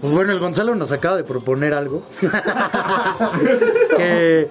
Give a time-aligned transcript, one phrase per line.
[0.00, 2.02] Pues bueno, el Gonzalo nos acaba de proponer algo.
[3.98, 4.48] que,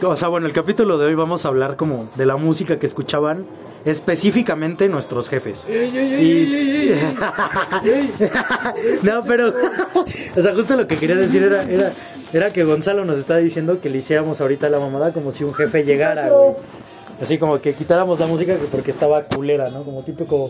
[0.00, 2.86] o sea, bueno, el capítulo de hoy vamos a hablar como de la música que
[2.86, 3.46] escuchaban
[3.84, 5.66] específicamente nuestros jefes.
[5.68, 6.92] Y-
[9.02, 9.52] no, pero,
[10.36, 11.90] o sea, justo lo que quería decir era, era,
[12.32, 15.52] era que Gonzalo nos está diciendo que le hiciéramos ahorita la mamada como si un
[15.52, 16.54] jefe llegara, güey.
[17.20, 19.82] Así como que quitáramos la música que porque estaba culera, ¿no?
[19.82, 20.48] Como típico,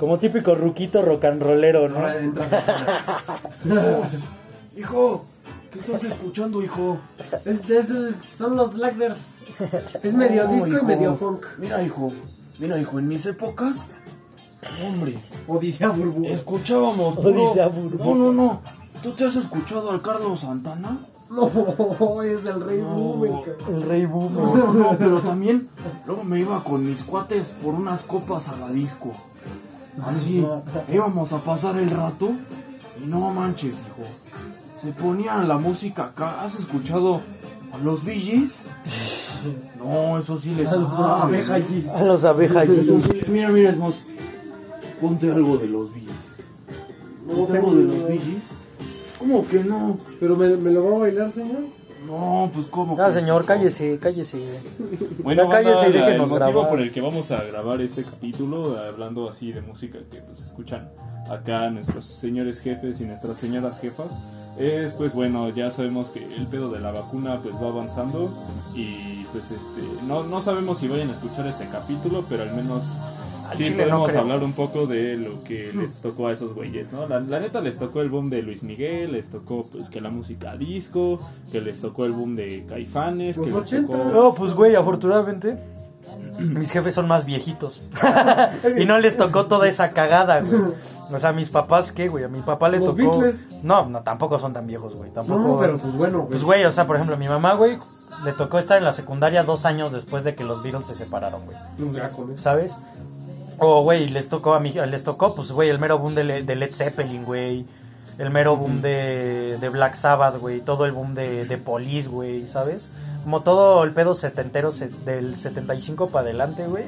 [0.00, 1.98] como típico ruquito rock and rollero, ¿no?
[1.98, 2.50] Ahora entras
[4.76, 5.24] hijo,
[5.70, 6.98] ¿qué estás escuchando, hijo?
[7.44, 9.18] Es- esos son los Blackbirds.
[10.02, 10.78] Es medio No, disco hijo.
[10.82, 11.44] y medio funk.
[11.58, 12.12] Mira, hijo,
[12.58, 13.94] mira, hijo, en mis épocas,
[14.86, 16.30] hombre, Odisea Burbuja.
[16.30, 17.28] escuchábamos puro...
[17.44, 18.04] Odisea Burbuja.
[18.04, 18.60] No, no, no.
[19.02, 21.06] ¿Tú te has escuchado al Carlos Santana?
[21.30, 22.88] No, es el rey No.
[22.88, 23.56] Boomer.
[23.68, 24.34] El rey boom.
[24.34, 25.68] No, no, pero también
[26.04, 29.12] luego me iba con mis cuates por unas copas a la disco.
[30.06, 30.46] Así,
[30.92, 32.30] íbamos a pasar el rato
[33.02, 34.08] y no manches, hijo.
[34.76, 36.42] Se ponía la música acá.
[36.42, 37.20] ¿Has escuchado
[37.72, 38.62] a los Gees?
[39.78, 41.22] No, eso sí les A los sabe.
[41.38, 41.86] abeja allí.
[41.94, 42.24] A los
[43.02, 44.04] sí, Mira, mira, Esmos.
[45.00, 45.90] Ponte algo de los.
[47.26, 48.42] No Ponte algo de los Gees.
[49.18, 49.98] ¿Cómo que no?
[50.18, 51.79] Pero me, me lo va a bailar, señor.
[52.10, 54.40] No, pues cómo Ah, señor, cállese, cállese.
[55.22, 56.68] Bueno, cállese y déjenos el motivo grabar.
[56.68, 60.90] por el que vamos a grabar este capítulo, hablando así de música que pues, escuchan
[61.30, 64.18] acá nuestros señores jefes y nuestras señoras jefas,
[64.58, 68.34] es pues bueno, ya sabemos que el pedo de la vacuna pues va avanzando
[68.74, 72.96] y pues este, no, no sabemos si vayan a escuchar este capítulo, pero al menos
[73.52, 74.20] sí chile no podemos creo.
[74.22, 77.06] hablar un poco de lo que les tocó a esos güeyes, ¿no?
[77.08, 80.10] La, la neta les tocó el boom de Luis Miguel, les tocó pues que la
[80.10, 81.20] música disco,
[81.50, 83.92] que les tocó el boom de Caifanes, Los que les 80.
[83.92, 84.04] tocó...
[84.10, 85.58] No, pues güey, afortunadamente.
[86.40, 87.82] Mis jefes son más viejitos.
[88.78, 90.72] y no les tocó toda esa cagada, güey.
[91.12, 92.24] O sea, mis papás, ¿qué, güey?
[92.24, 92.96] A mi papá le Los tocó.
[92.96, 93.40] Beatles.
[93.62, 95.10] No, no, tampoco son tan viejos, güey.
[95.10, 95.40] Tampoco.
[95.40, 96.30] No, pero pues bueno, güey.
[96.30, 97.78] Pues, güey, o sea, por ejemplo, mi mamá, güey,
[98.24, 101.42] le tocó estar en la secundaria dos años después de que los Beatles se separaron,
[101.44, 101.56] güey.
[102.36, 102.76] ¿Sabes?
[103.60, 106.42] O, güey, les tocó a mi, les tocó, pues, güey, el mero boom de, Le-
[106.42, 107.66] de Led Zeppelin, güey.
[108.18, 110.60] El mero boom de, de Black Sabbath, güey.
[110.60, 112.90] Todo el boom de, de Police, güey, ¿sabes?
[113.22, 116.84] Como todo el pedo setentero se- del 75 para adelante, güey.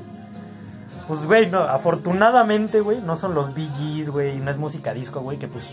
[1.09, 5.39] Pues, güey, no, afortunadamente, güey, no son los Gees, güey, no es música disco, güey,
[5.39, 5.69] que pues,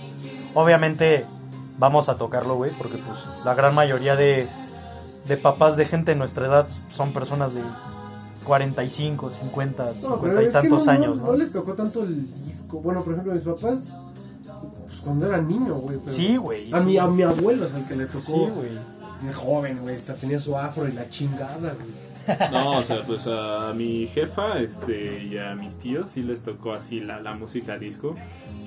[0.53, 1.25] obviamente
[1.77, 4.49] vamos a tocarlo, güey, porque pues la gran mayoría de,
[5.27, 7.61] de papás de gente de nuestra edad son personas de
[8.49, 11.31] 45, 50, No, 50 pero y tantos no, años, no, ¿no?
[11.31, 12.79] no les tocó tanto el disco.
[12.81, 13.89] Bueno, por ejemplo, mis papás,
[14.87, 15.99] pues cuando era niño, güey.
[16.03, 16.73] pero Sí, güey.
[16.73, 16.85] A sí.
[16.85, 18.21] mi, a mi abuelo es el que le tocó.
[18.21, 18.71] Sí, güey.
[19.21, 19.95] de joven, güey.
[19.95, 22.09] hasta Tenía su afro y la chingada, güey.
[22.51, 26.73] No, o sea, pues a mi jefa este, y a mis tíos sí les tocó
[26.73, 28.15] así la, la música disco,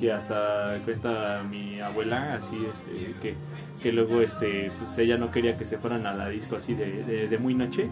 [0.00, 3.34] que hasta cuenta mi abuela, así, este, que,
[3.80, 7.04] que luego, este, pues ella no quería que se fueran a la disco así de,
[7.04, 7.88] de, de muy noche,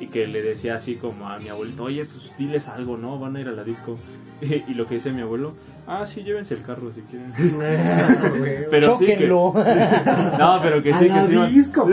[0.00, 3.18] y que le decía así como a mi abuelito, oye, pues diles algo, ¿no?
[3.18, 3.98] Van a ir a la disco.
[4.40, 5.52] Y, lo que dice mi abuelo,
[5.88, 7.32] ah, sí, llévense el carro si quieren.
[8.70, 9.26] Pero sí que-
[10.38, 11.54] no, pero que a sí, la que sí.
[11.54, 11.88] disco,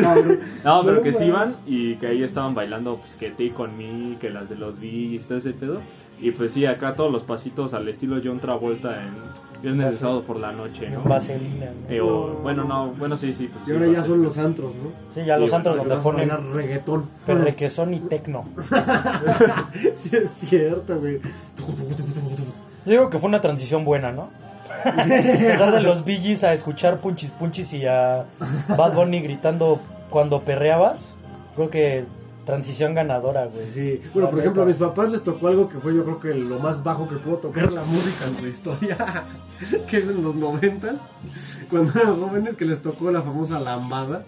[0.63, 4.17] no, pero que sí iban y que ahí estaban bailando, pues que Take On Me,
[4.19, 5.81] que las de los y todo ese pedo.
[6.21, 9.13] Y pues sí, acá todos los pasitos al estilo John Travolta en
[9.61, 11.01] Viernes de Sábado por la noche, ¿no?
[11.01, 11.67] Vaselina.
[11.89, 13.47] Eh, o- bueno, no, bueno, sí, sí.
[13.51, 14.91] Pues, Y sí, ahora ya son los antros, ¿no?
[15.13, 17.09] Sí, ya los Sí, antros donde ponen reggaetón.
[17.25, 18.45] perrequezón y tecno.
[19.95, 21.19] sí, es cierto, güey.
[22.85, 24.29] Yo digo que fue una transición buena, ¿no?
[24.83, 28.25] Pasar de los Gees a escuchar punchis punchis y a
[28.77, 31.01] Bad Bunny gritando cuando perreabas.
[31.55, 32.05] Creo que
[32.45, 33.65] transición ganadora, güey.
[33.73, 34.01] Sí.
[34.13, 34.77] Bueno, La por ejemplo, a neta.
[34.79, 37.37] mis papás les tocó algo que fue yo creo que lo más bajo que pudo
[37.37, 38.97] tocar la música en su historia,
[39.87, 40.95] que es en los noventas,
[41.69, 44.25] cuando eran jóvenes que les tocó la famosa lambada.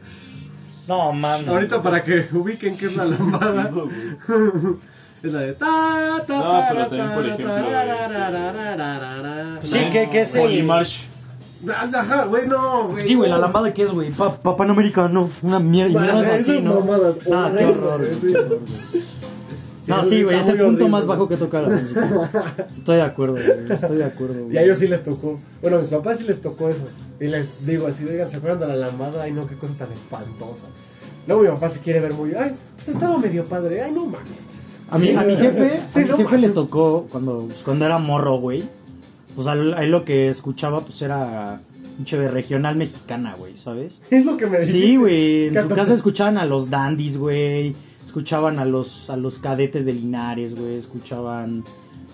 [0.88, 1.48] No, mames.
[1.48, 3.72] Ahorita para que ubiquen qué es la lambada,
[5.24, 9.60] es la de ta ta No, ta, pero ta, también, por ta, ejemplo, tararararararara.
[9.64, 10.42] Sí, que, que es el...
[10.42, 11.08] Polimarch.
[11.94, 13.06] Ajá, güey, no, güey.
[13.06, 14.12] Sí, güey, la lambada que es, güey.
[14.12, 15.30] Pa Papá americano.
[15.42, 15.92] Una mierda.
[15.92, 16.80] Y mierdas así, ¿no?
[16.81, 18.07] mamadas, Ah, qué horror.
[18.21, 18.33] sí.
[19.88, 22.65] No, sí, güey, es el punto más bajo que toca la música.
[22.69, 23.71] Estoy de acuerdo, güey.
[23.71, 24.54] Estoy de acuerdo, güey.
[24.54, 25.39] Y a ellos sí les tocó.
[25.62, 26.86] Bueno, a mis papás sí les tocó eso.
[27.21, 29.24] Y les digo así, oigan, ¿se acuerdan de la lambada?
[29.24, 30.65] Ay, no, qué cosa tan espantosa.
[31.25, 32.33] Luego mi papá se quiere ver muy.
[32.36, 33.81] Ay, pues estaba medio padre.
[33.81, 34.45] Ay, no mames.
[34.89, 37.98] A mi, a mi jefe, a mi no jefe le tocó cuando, pues, cuando era
[37.98, 38.65] morro, güey.
[39.38, 41.62] Pues a él lo que escuchaba, pues era
[42.00, 44.01] un chévere regional mexicana, güey, ¿sabes?
[44.10, 44.81] Es lo que me dijiste.
[44.81, 45.48] Sí, güey.
[45.48, 47.75] En su casa escuchaban a los dandies, güey.
[48.06, 50.75] Escuchaban a los, a los cadetes de Linares, güey.
[50.78, 51.63] Escuchaban.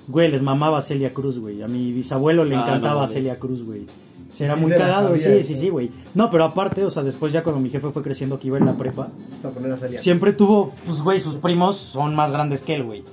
[0.09, 1.61] Güey, les mamaba Celia Cruz, güey.
[1.61, 3.07] A mi bisabuelo le Ah, encantaba no.
[3.07, 3.85] Celia Cruz, güey.
[4.29, 5.47] Sí, era Sí muy se cagado, sabía Sí, eso.
[5.47, 5.91] sí, sí, güey.
[6.15, 8.65] No, pero aparte, o sea, después ya cuando mi jefe fue creciendo que iba en
[8.65, 9.09] la prepa,
[9.43, 9.99] a poner a salir.
[10.01, 13.03] siempre tuvo, pues, güey, sus primos son más grandes que él, güey.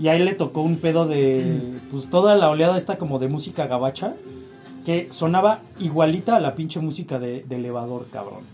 [0.00, 3.66] Y ahí le tocó un pedo de, pues, toda la oleada esta como de música
[3.66, 4.14] gabacha,
[4.86, 8.44] que sonaba igualita a la pinche música de, de elevador, cabrón.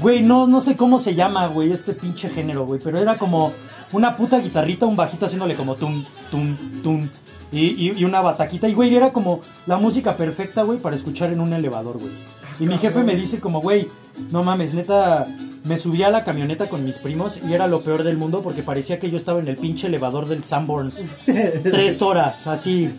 [0.00, 3.52] Güey, no, no sé cómo se llama, güey, este pinche género, güey, pero era como
[3.92, 7.08] una puta guitarrita, un bajito haciéndole como tum, tum, tum,
[7.52, 11.32] y, y- y una bataquita, y güey, era como la música perfecta, güey, para escuchar
[11.32, 12.12] en un elevador, güey.
[12.58, 13.88] Y mi jefe me dice como, güey,
[14.30, 15.26] no mames, neta,
[15.64, 18.62] me subí a la camioneta con mis primos y era lo peor del mundo porque
[18.62, 21.02] parecía que yo estaba en el pinche elevador del Sanborns.
[21.26, 22.90] Tres horas, así.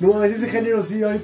[0.00, 1.20] No mames, ese género sí, hoy.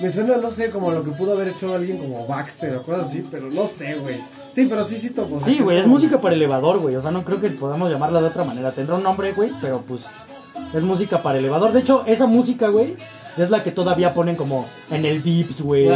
[0.00, 3.08] Me suena, no sé, como lo que pudo haber hecho alguien como Baxter o cosas
[3.08, 4.18] así, pero no sé, güey.
[4.52, 5.40] Sí, pero sí, sí topo.
[5.40, 6.96] Sí, güey, es música para elevador, güey.
[6.96, 8.72] O sea, no creo que podamos llamarla de otra manera.
[8.72, 10.02] Tendrá un nombre, güey, pero pues
[10.74, 11.72] es música para elevador.
[11.72, 12.96] De hecho, esa música, güey,
[13.36, 15.86] es la que todavía ponen como en el Vips, güey,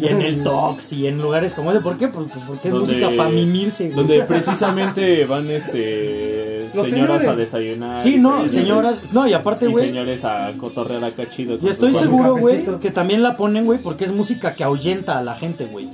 [0.00, 1.80] y en el Tox y en lugares como ese.
[1.80, 2.08] ¿Por qué?
[2.08, 3.96] Pues, pues porque es Donde- música para mimirse, güey.
[3.96, 7.26] Donde precisamente van este Los señoras señores.
[7.28, 8.02] a desayunar.
[8.02, 9.00] Sí, no, señores- señoras.
[9.12, 9.86] No, y aparte, Y güey.
[9.86, 11.58] señores a cotorrear acá chido.
[11.60, 15.22] Y estoy seguro, güey, que también la ponen, güey, porque es música que ahuyenta a
[15.22, 15.88] la gente, güey.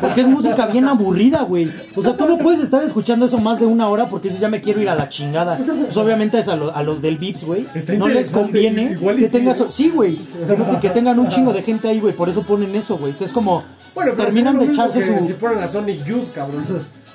[0.00, 1.70] Porque es música bien aburrida, güey.
[1.96, 4.48] O sea, tú no puedes estar escuchando eso más de una hora porque eso ya
[4.48, 5.58] me quiero ir a la chingada.
[5.58, 7.66] Pues obviamente es a, lo- a los del Vips, güey.
[7.96, 9.62] No les conviene igual que sí, tengas...
[9.70, 10.18] Sí, güey.
[10.30, 12.14] Que, que tengan un chingo de gente ahí, güey.
[12.14, 13.12] Por eso ponen eso, güey.
[13.14, 13.64] Que es como...
[13.94, 15.26] Bueno, pero terminan de echarse su...
[15.26, 16.64] Si ponen a Sonic Youth, cabrón.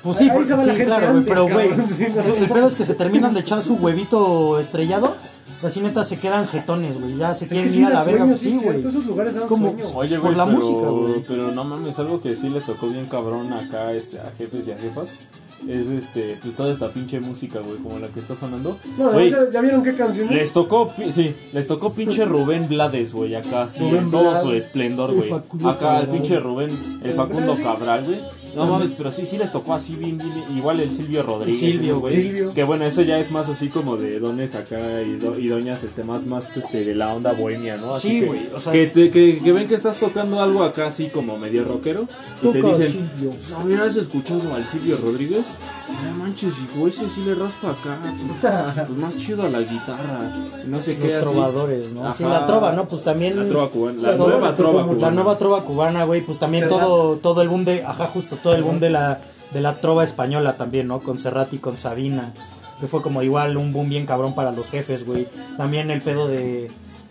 [0.02, 2.22] Pues sí, porque- sí, claro, güey, pero güey, sí, no.
[2.22, 5.16] el pedo es que se terminan de echar su huevito estrellado,
[5.64, 8.26] así neta se quedan jetones, güey, ya se Es quieren ir a la verga, sueño,
[8.30, 8.86] pues sí, güey.
[8.86, 9.84] esos lugares Es como- sueño.
[9.96, 11.24] Oye, Por güey, la pero, música, güey.
[11.26, 14.72] pero no mames, algo que sí le tocó bien cabrón acá este, a jefes y
[14.72, 15.08] a jefas
[15.68, 18.78] es este, pues toda esta pinche música, güey, como la que está sonando.
[18.98, 20.52] No, Güey, ¿ya, ya vieron qué canción les es?
[20.52, 25.32] tocó, sí, les tocó pinche Rubén Blades, güey, acá, sí, en todo su esplendor, güey.
[25.64, 26.70] Acá el pinche Rubén,
[27.02, 28.20] el Facundo Cabral, güey.
[28.56, 32.00] No mames, pero sí, sí les tocó así bien, bien, igual el Silvio Rodríguez, Silvio,
[32.00, 32.22] güey.
[32.22, 32.52] Silvio.
[32.54, 35.84] Que bueno, eso ya es más así como de dones acá y, do- y doñas,
[35.84, 37.94] este, más, más, este, de la onda bohemia, ¿no?
[37.94, 40.62] Así Sí, que- güey, o sea- que, te- que, que ven que estás tocando algo
[40.64, 42.06] acá así como medio rockero
[42.42, 43.10] y te dicen.
[43.80, 45.44] ¿Has escuchado al Silvio Rodríguez?
[46.04, 47.98] No manches, hijo, ese sí le raspa acá,
[48.40, 50.32] pues, pues más chido a la guitarra,
[50.66, 51.24] no sé Los qué así.
[51.24, 52.12] trovadores, ¿no?
[52.12, 52.32] Sí, Ajá.
[52.40, 52.86] la trova, ¿no?
[52.88, 53.36] Pues también...
[53.36, 55.10] La trova cubana, la nueva trova La cubana.
[55.12, 57.84] nueva trova cubana, güey, pues también todo, todo el boom de...
[57.84, 59.20] Ajá, justo, todo el boom de la,
[59.52, 61.00] de la trova española también, ¿no?
[61.00, 62.32] Con Serrat y con Sabina.
[62.80, 65.26] Que fue como igual un boom bien cabrón para los jefes, güey.
[65.56, 66.70] También el pedo de...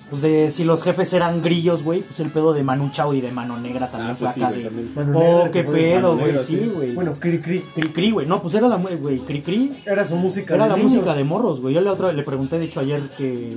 [0.10, 3.20] Pues de si los jefes eran grillos, güey, pues el pedo de Manu Chao y
[3.22, 5.18] de Mano Negra también Ah, pues sí, flaca güey, de...
[5.18, 6.94] Oh, qué pedo, güey, sí, güey.
[6.94, 7.60] Bueno, Cri Cri.
[7.74, 8.28] Cri Cri, güey.
[8.28, 10.92] No, pues era la, güey, Cri Cri Era su música era de la niños.
[10.94, 11.74] música de morros, güey.
[11.74, 13.50] Yo le, otra, le pregunté, de hecho, ayer que,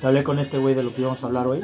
[0.00, 1.62] que hablé con este güey de lo que íbamos a hablar hoy.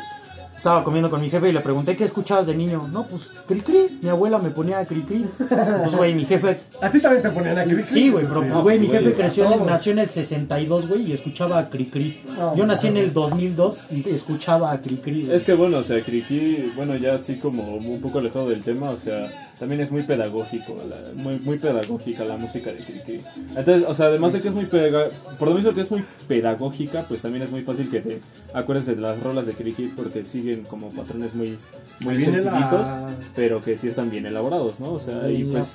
[0.68, 2.88] Estaba comiendo con mi jefe y le pregunté qué escuchabas de niño.
[2.92, 3.98] No, pues cri cri.
[4.02, 5.24] Mi abuela me ponía cri cri.
[5.38, 6.60] Pues, güey, mi jefe.
[6.82, 7.94] A ti también te ponían a Cri Cri.
[7.94, 11.10] Sí, güey, pero pues, güey, mi jefe a creció en nació en el 62, güey,
[11.10, 12.20] y escuchaba a cri cri.
[12.26, 15.24] No, Yo pues, nací en el 2002 y escuchaba a cri cri.
[15.24, 15.36] güey.
[15.36, 18.90] Es que bueno, o sea, Criki, bueno, ya así como un poco alejado del tema,
[18.90, 23.20] o sea, también es muy pedagógico, la- muy, muy pedagógica la música de Criki.
[23.56, 27.04] Entonces, o sea, además de que es muy por lo mismo que es muy pedagógica,
[27.08, 28.20] pues también es muy fácil que te
[28.54, 31.58] acuerdes de las rolas de Criki porque siguen como patrones muy,
[32.00, 34.92] muy Ahí sencillitos, la- pero que sí están bien elaborados, ¿no?
[34.92, 35.66] O sea, y pues...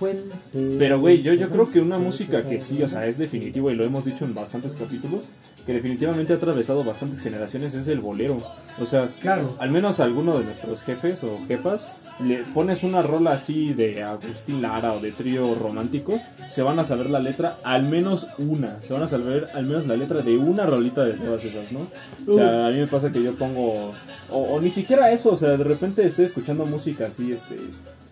[0.80, 3.76] Pero güey, yo, yo creo que una música que sí, o sea, es definitivo y
[3.76, 5.22] lo hemos dicho en bastantes capítulos,
[5.66, 8.42] que definitivamente ha atravesado bastantes generaciones es el bolero.
[8.82, 9.56] O sea, Claro.
[9.60, 14.04] al menos a alguno de nuestros jefes o jefas, le pones una rola así de
[14.04, 18.78] Agustín Lara o de trío romántico, se van a saber la letra, al menos una,
[18.84, 21.88] se van a saber al menos la letra de una rolita de todas esas, ¿no?
[22.28, 23.94] O sea, a mí me pasa que yo pongo,
[24.30, 27.56] o, o ni siquiera eso, o sea, de repente estoy escuchando música así, este,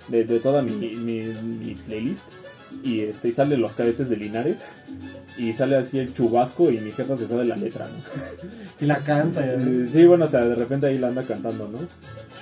[0.07, 2.23] de, de toda mi, mi, mi playlist,
[2.83, 4.67] y este, y sale Los Cadetes de Linares,
[5.37, 8.21] y sale así el chubasco y mi jefa se sabe la letra, ¿no?
[8.81, 9.41] Y la canta.
[9.45, 11.79] Eh, Sí, bueno, o sea, de repente ahí la anda cantando, ¿no?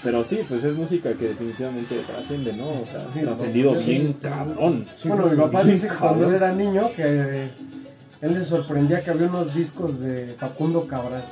[0.04, 2.70] Pero sí, pues es música que definitivamente trasciende, ¿no?
[2.82, 4.16] O sea, Sí, trascendido no, bien sí.
[4.22, 4.86] cabrón.
[5.06, 7.50] bueno, mi papá dice que cuando él era niño que eh,
[8.22, 11.24] él le sorprendía que había unos discos de Facundo Cabral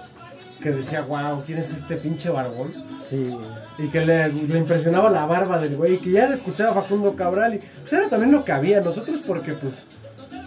[0.62, 2.72] que decía, wow, ¿quién es este pinche barbón?
[3.00, 3.30] Sí,
[3.78, 6.82] Y que le, le impresionaba la barba del güey, y que ya le escuchaba a
[6.82, 9.86] Facundo Cabral y pues era también lo que había nosotros porque pues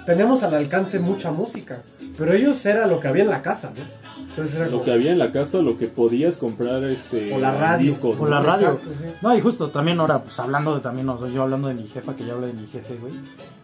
[0.07, 1.83] tenemos al alcance mucha música,
[2.19, 4.21] pero ellos era lo que había en la casa, ¿no?
[4.31, 7.33] Entonces era Lo como- que había en la casa, lo que podías comprar, este...
[7.35, 7.87] O la radio.
[7.87, 8.37] Discos, Por ¿no?
[8.37, 8.69] la radio.
[8.73, 9.05] Exacto, sí.
[9.23, 11.88] No, y justo también ahora, pues hablando de también, o sea, yo hablando de mi
[11.88, 13.12] jefa, que ya hablo de mi jefe, güey.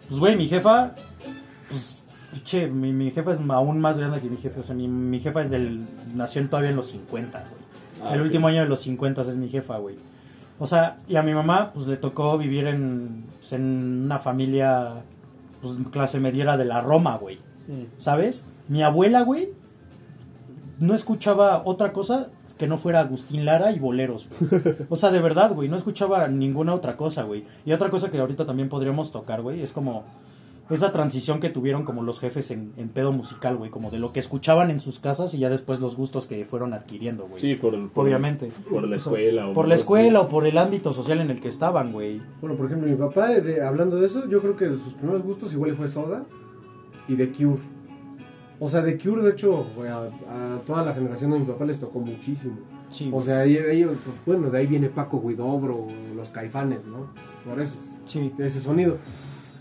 [0.09, 0.93] Pues, güey, mi jefa,
[1.71, 2.03] pues,
[2.45, 4.61] che, mi, mi jefa es aún más grande que mi jefe.
[4.61, 7.67] O sea, mi, mi jefa es del, nació todavía en los 50, güey.
[8.05, 9.97] Ah, el último año de los 50 es mi jefa, güey.
[10.59, 15.03] O sea, y a mi mamá, pues le tocó vivir en, pues, en una familia,
[15.61, 17.39] pues clase mediera de la Roma, güey.
[17.99, 18.45] ¿Sabes?
[18.69, 19.49] Mi abuela, güey,
[20.79, 22.29] no escuchaba otra cosa
[22.59, 24.29] que no fuera Agustín Lara y boleros.
[24.29, 24.63] güey.
[24.89, 27.45] O sea, de verdad, güey, no escuchaba ninguna otra cosa, güey.
[27.65, 30.05] Y otra cosa que ahorita también podríamos tocar, güey, es como
[30.71, 34.13] esa transición que tuvieron como los jefes en, en pedo musical, güey, como de lo
[34.13, 37.41] que escuchaban en sus casas y ya después los gustos que fueron adquiriendo, güey.
[37.41, 38.51] Sí, por, el- por- Obviamente.
[38.69, 39.49] Por la escuela.
[39.49, 39.83] o Por la así.
[39.83, 42.21] escuela o por el ámbito social en el que estaban, güey.
[42.41, 45.53] Bueno, por ejemplo, mi papá, de- hablando de eso, yo creo que sus primeros gustos
[45.53, 46.25] igual fue Soda
[47.09, 47.61] y The Cure.
[48.59, 51.65] O sea, The Cure, de hecho, güey, a, a toda la generación de mi papá
[51.67, 52.57] les tocó muchísimo.
[52.89, 53.93] Sí, O sea, ellos, ellos,
[54.25, 57.09] bueno, de ahí viene Paco Guidobro, los caifanes, ¿no?
[57.45, 58.33] Por eso, sí.
[58.39, 58.97] de ese sonido.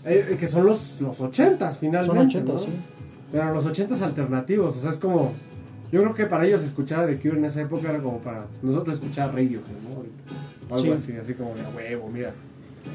[0.06, 2.14] Eh, que son los, los ochentas, finalmente.
[2.16, 2.58] Son 80, ¿no?
[2.58, 2.68] sí.
[3.32, 5.32] Pero los ochentas alternativos, o sea, es como...
[5.92, 8.46] Yo creo que para ellos escuchar a The Cure en esa época era como para
[8.62, 10.00] nosotros escuchar Radiohead, ¿no?
[10.68, 10.90] O Algo Sí.
[10.92, 12.32] así, así como de "A huevo, mira.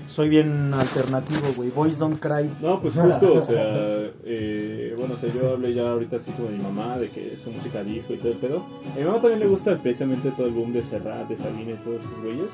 [0.07, 1.69] Soy bien alternativo, güey.
[1.69, 2.49] Boys Don't Cry.
[2.61, 6.49] No, pues justo, o sea, eh, bueno, o sea, yo hablé ya ahorita así de
[6.49, 8.65] mi mamá, de que es música disco y todo el pedo.
[8.93, 11.75] A mi mamá también le gusta precisamente todo el boom de Serrat, de Sabine y
[11.83, 12.51] todos esos güeyes.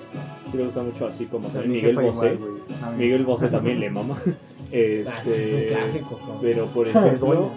[0.52, 2.34] Sí le gusta mucho así como O sea, Miguel Bosé.
[2.34, 4.18] igual, Miguel Bosé también le mama.
[4.72, 7.52] Ese es un Este, clásico, pero por ejemplo.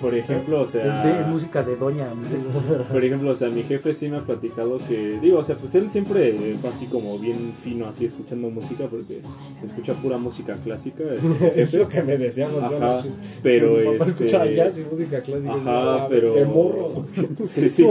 [0.00, 2.08] Por ejemplo, o Es, sea, de- es música de Doña,
[2.92, 5.74] por ejemplo, o sea, mi jefe sí me ha platicado que, digo, o sea, pues
[5.74, 9.20] él siempre fue así como bien fino, así escuchando música, porque
[9.64, 11.02] escucha pura música clásica.
[11.54, 12.62] este, Es lo que me decíamos.
[12.62, 13.02] Ajá,
[13.42, 15.54] pero papá este- escuchaba jazz y música clásica.
[15.54, 17.06] Ajá, Ah, pero- De morro.
[17.46, 17.84] Sí, sí.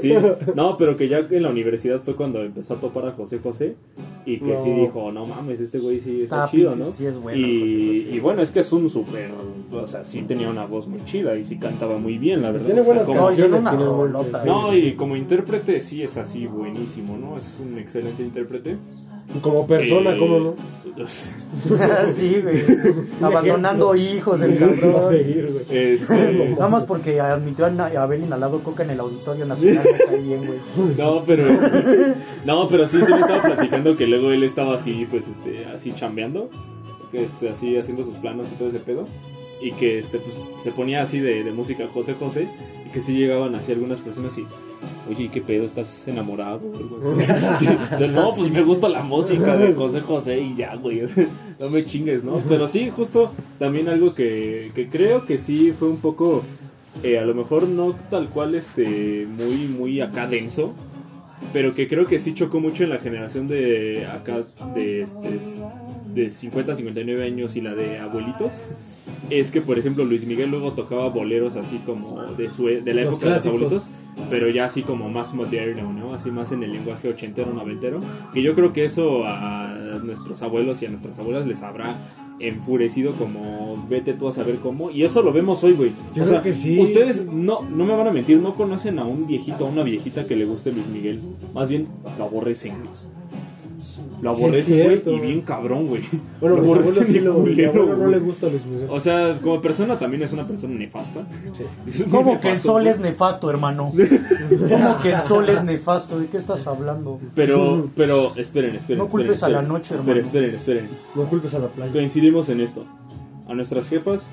[0.00, 0.12] Sí,
[0.54, 3.76] no, pero que ya en la universidad fue cuando empezó a topar a José José
[4.26, 6.92] y que sí dijo, no mames, este güey sí está, Está chido, ¿no?
[6.92, 7.74] sí es bueno, y, José
[8.04, 8.16] José.
[8.16, 9.30] y bueno, es que es un súper,
[9.72, 12.66] o sea, sí tenía una voz muy chida y sí cantaba muy bien, la verdad.
[12.66, 13.50] Tiene O sea, buenas como- No, y canciones.
[13.50, 14.48] tiene una finalmente, rolota, sí.
[14.48, 17.38] No, y como intérprete sí es así buenísimo, ¿no?
[17.38, 18.76] Es un excelente intérprete.
[19.42, 20.54] Como persona, Eh, ¿cómo no?
[22.12, 22.62] sí, güey.
[23.22, 25.10] Abandonando hijos, el Va a cabrón.
[25.10, 25.64] seguir, güey.
[25.94, 27.68] Este, Nada más porque admitió a
[28.02, 29.84] haber inhalado coca en el Auditorio Nacional.
[30.08, 30.58] Cae bien, güey.
[30.96, 31.44] No, pero
[32.46, 35.92] no, pero sí, sí me estaba platicando que luego él estaba así, pues, este, así
[35.92, 36.48] chambeando,
[37.12, 39.06] este, así haciendo sus planos y todo ese pedo,
[39.60, 42.48] y que, este, pues, se ponía así de, de música José José,
[42.86, 44.46] y que sí llegaban así algunas personas y,
[45.10, 45.66] oye, ¿y ¿qué pedo?
[45.66, 46.60] ¿Estás enamorado?
[46.72, 47.66] o algo así?
[48.04, 51.02] Y, no, pues me gusta la música de José José y ya, güey,
[51.58, 52.42] no me chingues, ¿no?
[52.48, 56.44] Pero sí, justo también algo que, que creo que sí fue un poco,
[57.02, 60.74] eh, a lo mejor no tal cual, este, muy, muy acá denso,
[61.52, 65.40] pero que creo que sí chocó mucho en la generación de acá de este
[66.14, 68.52] de 50 59 años y la de abuelitos
[69.30, 73.02] es que por ejemplo Luis Miguel luego tocaba boleros así como de su de la
[73.02, 73.86] Los época de los abuelitos
[74.30, 78.00] pero ya así como más moderno no así más en el lenguaje ochentero noventero
[78.32, 81.96] que yo creo que eso a nuestros abuelos y a nuestras abuelas les habrá
[82.40, 85.90] enfurecido como vete tú a saber cómo y eso lo vemos hoy güey.
[86.14, 86.78] Yo o creo sea que sí.
[86.78, 90.26] ustedes no no me van a mentir no conocen a un viejito a una viejita
[90.26, 91.20] que le guste Luis Miguel.
[91.54, 92.74] Más bien lo aborrecen.
[94.22, 95.12] Lo Sí, aborrecen es güey cierto.
[95.12, 96.02] y bien cabrón güey
[96.40, 97.34] Bueno, Lo aborrecen sí lo.
[97.34, 98.88] Mi culero, abuelo no le gusta Luis Miguel.
[98.90, 101.26] o sea, como persona también es una persona nefasta.
[101.86, 102.04] Sí.
[102.10, 102.94] ¿Cómo que el sol güey.
[102.94, 103.92] es nefasto, hermano?
[104.68, 106.18] ¿Cómo que el sol es nefasto?
[106.18, 107.18] ¿De qué estás hablando?
[107.34, 108.98] Pero, pero, esperen, esperen.
[108.98, 109.72] No esperen, culpes a la esperen.
[109.72, 110.26] noche, Esperen, hermano.
[110.26, 110.88] esperen, esperen.
[111.14, 111.92] No culpes a la playa.
[111.92, 112.84] Coincidimos en esto.
[113.48, 114.28] A nuestras jefas,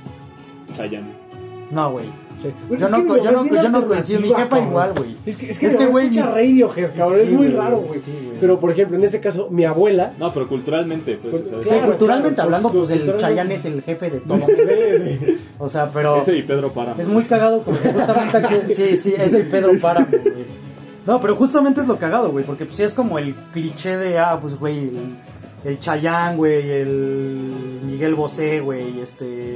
[0.76, 1.25] Chayanne.
[1.72, 2.06] No, güey.
[2.42, 2.50] Sí.
[2.70, 4.68] Yo no que yo no- yo no coincido, mi jefa cabrón.
[4.68, 5.16] igual, güey.
[5.26, 7.20] Es que, es que, Es que, güey, escucha mi- Radiohead, cabrón.
[7.22, 8.00] es muy raro, güey.
[8.02, 8.32] sí.
[8.42, 10.14] Pero, por ejemplo, en ese caso, mi abuela.
[10.20, 11.32] No, pero culturalmente, pues.
[11.32, 13.18] Pues, o sea, Sí, Claro, culturalmente claro, hablando, pues el.
[13.18, 14.40] Chayanne es el jefe de todo.
[14.48, 15.38] Sí, sí.
[15.58, 17.00] O sea, pero Ese y Pedro Páramo.
[17.02, 20.66] es muy cagado porque justamente aquí, sí, sí, es el Pedro Páramo, güey.
[21.08, 24.20] No, pero justamente es lo cagado, güey, porque pues sí es como el cliché de,
[24.20, 25.16] ah, pues, güey, el,
[25.64, 29.56] el Chayanne, güey, el Miguel Bosé, güey, este...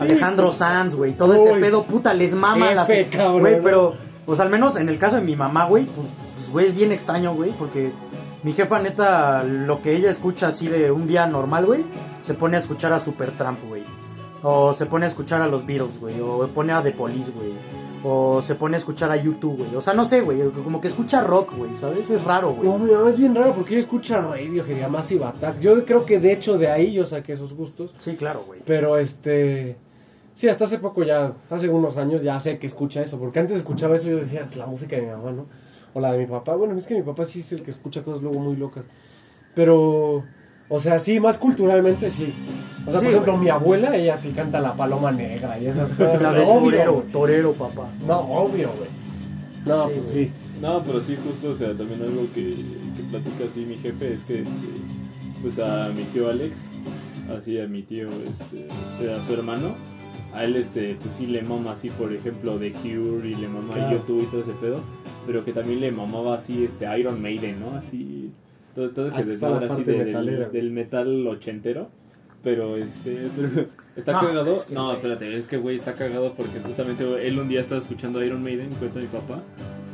[0.00, 2.82] Alejandro Sanz, güey, todo ese pedo, puta, les mama la...
[2.82, 3.94] F, cabrón, Güey, pero,
[4.26, 6.92] pues al menos en el caso de mi mamá, güey, pues, pues, güey, es bien
[6.92, 7.92] extraño, güey, porque
[8.42, 11.84] mi jefa, neta, lo que ella escucha así de un día normal, güey,
[12.22, 13.82] se pone a escuchar a Supertramp, güey.
[14.42, 16.20] O se pone a escuchar a los Beatles, güey.
[16.20, 17.52] O pone a The Police, güey.
[18.04, 19.74] O se pone a escuchar a YouTube, güey.
[19.74, 20.40] O sea, no sé, güey.
[20.50, 22.08] Como que escucha rock, güey, ¿sabes?
[22.08, 22.68] Es raro, güey.
[22.68, 25.58] No, es bien raro porque ella escucha Radiohead y Massive Attack.
[25.58, 27.92] Yo creo que de hecho de ahí yo saqué esos gustos.
[27.98, 28.60] Sí, claro, güey.
[28.64, 29.76] Pero este.
[30.38, 33.18] Sí, hasta hace poco ya, hace unos años ya sé que escucha eso.
[33.18, 35.46] Porque antes escuchaba eso y yo decía, es la música de mi mamá, ¿no?
[35.94, 36.54] O la de mi papá.
[36.54, 38.84] Bueno, es que mi papá sí es el que escucha cosas luego muy locas.
[39.56, 40.22] Pero.
[40.70, 42.32] O sea, sí, más culturalmente sí.
[42.86, 43.44] O sea, Sí, por ejemplo, güey.
[43.46, 46.22] mi abuela, ella sí canta La Paloma Negra y esas cosas.
[46.22, 47.06] La de Obvio, torero, güey.
[47.10, 47.88] torero, papá.
[48.06, 48.90] No, obvio, güey.
[49.66, 50.24] No, Sí, pues güey.
[50.26, 50.32] sí.
[50.60, 52.54] No, pero sí, justo, o sea, también algo que,
[52.96, 54.50] que platica así mi jefe es que, este,
[55.42, 56.58] pues a mi tío Alex,
[57.36, 59.74] así a mi tío, este, o sea, a su hermano,
[60.34, 63.74] a él, este, pues sí le mama así, por ejemplo, The Cure y le mama
[63.74, 63.96] Claro.
[63.98, 64.80] YouTube y todo ese pedo,
[65.26, 67.74] pero que también le mamaba así, este, Iron Maiden, ¿no?
[67.76, 68.30] Así,
[68.74, 71.88] todo, todo ese la desmadre así parte de- del, del metal ochentero.
[72.42, 73.66] Pero este, pero
[73.96, 74.54] está No, cagado.
[74.54, 77.80] es que, no, espérate, es que güey está cagado porque justamente él un día estaba
[77.80, 79.42] escuchando Iron Maiden, cuenta mi papá,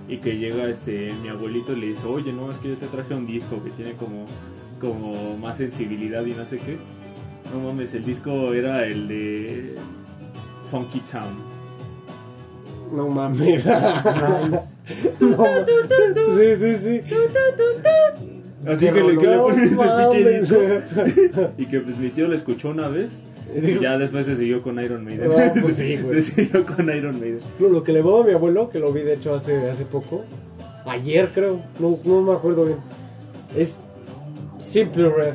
[0.09, 2.87] y que llega este mi abuelito y le dice, oye no, es que yo te
[2.89, 4.27] traje un disco que tiene como,
[4.79, 6.77] como más sensibilidad y no sé qué.
[7.55, 9.75] No mames, el disco era el de
[10.75, 11.37] Funky Town.
[12.93, 13.65] No mames.
[13.65, 15.45] no.
[16.37, 17.01] Sí, sí, sí.
[18.67, 21.51] Así que le, que le ponen ese pinche disco.
[21.59, 23.13] Y que pues mi tío lo escuchó una vez.
[23.55, 25.29] Y ya después se siguió con Iron Maiden.
[25.29, 27.39] No, pues sí, se siguió con Iron Maiden.
[27.61, 29.85] Lo, lo que le mama a mi abuelo, que lo vi de hecho hace, hace
[29.85, 30.25] poco,
[30.87, 32.79] ayer creo, no, no me acuerdo bien,
[33.57, 33.79] es
[34.59, 35.35] Simple Red.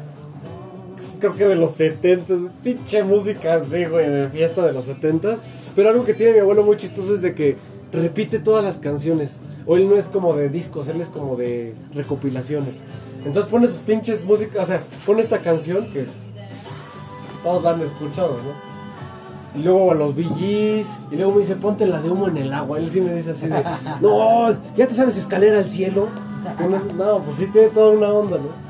[1.20, 2.34] Creo que de los 70
[2.64, 5.38] pinche música así, güey, de fiesta de los 70
[5.76, 7.58] Pero algo que tiene mi abuelo muy chistoso es de que
[7.92, 9.32] repite todas las canciones.
[9.66, 12.80] O él no es como de discos, él es como de recopilaciones.
[13.24, 16.06] Entonces pone sus pinches músicas, o sea, pone esta canción que
[17.44, 19.60] todos han escuchado, ¿no?
[19.60, 22.54] Y luego a los Gees, y luego me dice, ponte la de humo en el
[22.54, 22.78] agua.
[22.78, 23.64] Él sí me dice así de,
[24.00, 26.08] no, ya te sabes escalera al cielo.
[26.98, 28.69] No, pues sí tiene toda una onda, ¿no?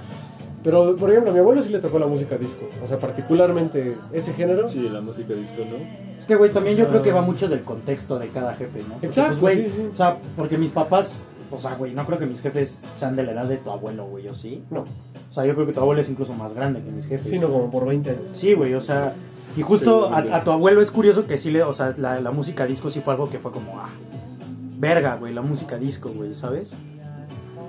[0.69, 2.69] Pero, por ejemplo, a mi abuelo sí le tocó la música disco.
[2.83, 4.67] O sea, particularmente ese género.
[4.67, 5.77] Sí, la música disco, ¿no?
[6.19, 8.53] Es que, güey, también O sea- yo creo que va mucho del contexto de cada
[8.53, 8.93] jefe, ¿no?
[8.93, 9.89] Porque, Exacto, pues, güey, sí, sí.
[9.91, 11.09] O sea, porque mis papás,
[11.49, 14.05] o sea, güey, no creo que mis jefes sean de la edad de tu abuelo,
[14.05, 14.63] güey, ¿o sí?
[14.69, 17.27] No, O sea, yo creo que tu abuelo es incluso más grande que mis jefes.
[17.31, 18.21] sino como por 20 años.
[18.35, 19.13] Sí, güey, o sea,
[19.57, 22.29] y justo Sí, a tu abuelo es curioso que sí le, o sea, la, la
[22.31, 23.89] música disco sí fue algo que fue como, ah,
[24.77, 26.75] verga, güey, la música disco, güey, ¿sabes?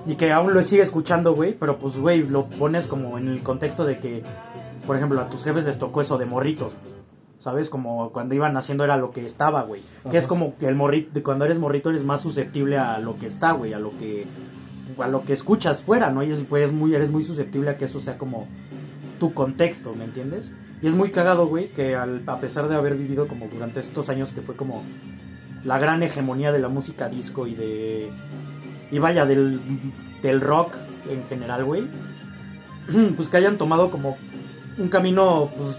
[0.05, 3.43] Y que aún lo sigue escuchando, güey, pero pues, güey, lo pones como en el
[3.43, 4.23] contexto de que,
[4.87, 6.75] por ejemplo, a tus jefes les tocó eso de morritos,
[7.37, 7.69] ¿sabes?
[7.69, 9.81] Como cuando iban haciendo era lo que estaba, güey.
[10.09, 13.27] Que es como que el morrito, cuando eres morrito eres más susceptible a lo que
[13.27, 14.25] está, güey, a lo que
[14.99, 16.21] a lo que escuchas fuera, ¿no?
[16.23, 18.47] Y es, pues, muy, eres muy susceptible a que eso sea como
[19.19, 20.51] tu contexto, ¿me entiendes?
[20.81, 24.09] Y es muy cagado, güey, que al- a pesar de haber vivido como durante estos
[24.09, 24.83] años que fue como
[25.63, 28.11] la gran hegemonía de la música disco y de...
[28.91, 29.59] Y vaya, del,
[30.21, 30.75] del rock
[31.09, 31.83] en general, güey.
[33.15, 34.17] Pues que hayan tomado como
[34.77, 35.77] un camino, pues,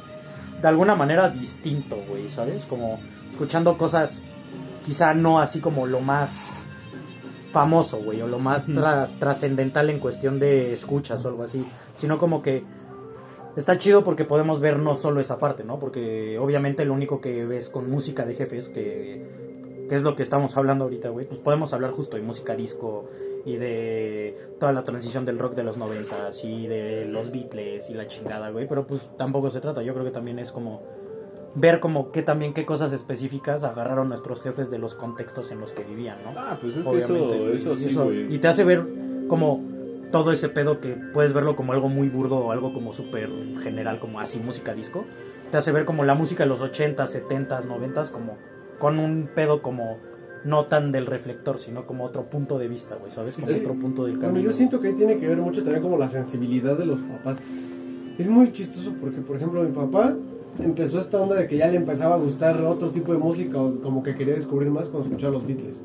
[0.63, 2.65] de alguna manera distinto, güey, ¿sabes?
[2.67, 4.23] Como escuchando cosas
[4.85, 6.63] quizá no así como lo más
[7.53, 11.65] famoso, güey, o lo más tras- trascendental en cuestión de escuchas o algo así,
[11.97, 12.65] sino como que
[13.57, 15.79] está chido porque podemos ver no solo esa parte, ¿no?
[15.79, 19.52] Porque obviamente lo único que ves con música de jefes, que,
[19.93, 23.11] que es lo que estamos hablando ahorita, güey, pues podemos hablar justo de música disco
[23.45, 27.93] y de toda la transición del rock de los noventas y de los Beatles y
[27.93, 30.81] la chingada, güey, pero pues tampoco se trata, yo creo que también es como
[31.55, 35.75] ver como que también qué cosas específicas agarraron nuestros jefes de los contextos en los
[35.75, 36.33] que vivían, ¿no?
[36.41, 36.99] Ah, pues es que
[37.55, 38.35] eso, sí, güey.
[38.35, 38.87] Y te hace ver
[39.29, 39.63] como
[40.11, 43.29] todo ese pedo que puedes verlo como algo muy burdo o algo como súper
[43.63, 45.05] general, como así música disco.
[45.51, 46.97] Te hace ver como la música de los 80s,
[47.29, 48.39] 70s, 90s, como
[48.83, 49.99] con un pedo como
[50.45, 53.37] no tan del reflector, sino como otro punto de vista, güey, ¿sabes?
[53.37, 53.61] Como Sí.
[53.61, 54.51] otro punto del Bueno, camino.
[54.51, 57.37] yo siento que ahí tiene que ver mucho también como la sensibilidad de los papás.
[58.19, 60.17] Es muy chistoso porque, por ejemplo, mi papá
[60.59, 63.73] empezó esta onda de que ya le empezaba a gustar otro tipo de música o
[63.81, 65.81] como que quería descubrir más cuando escuchaba los Beatles.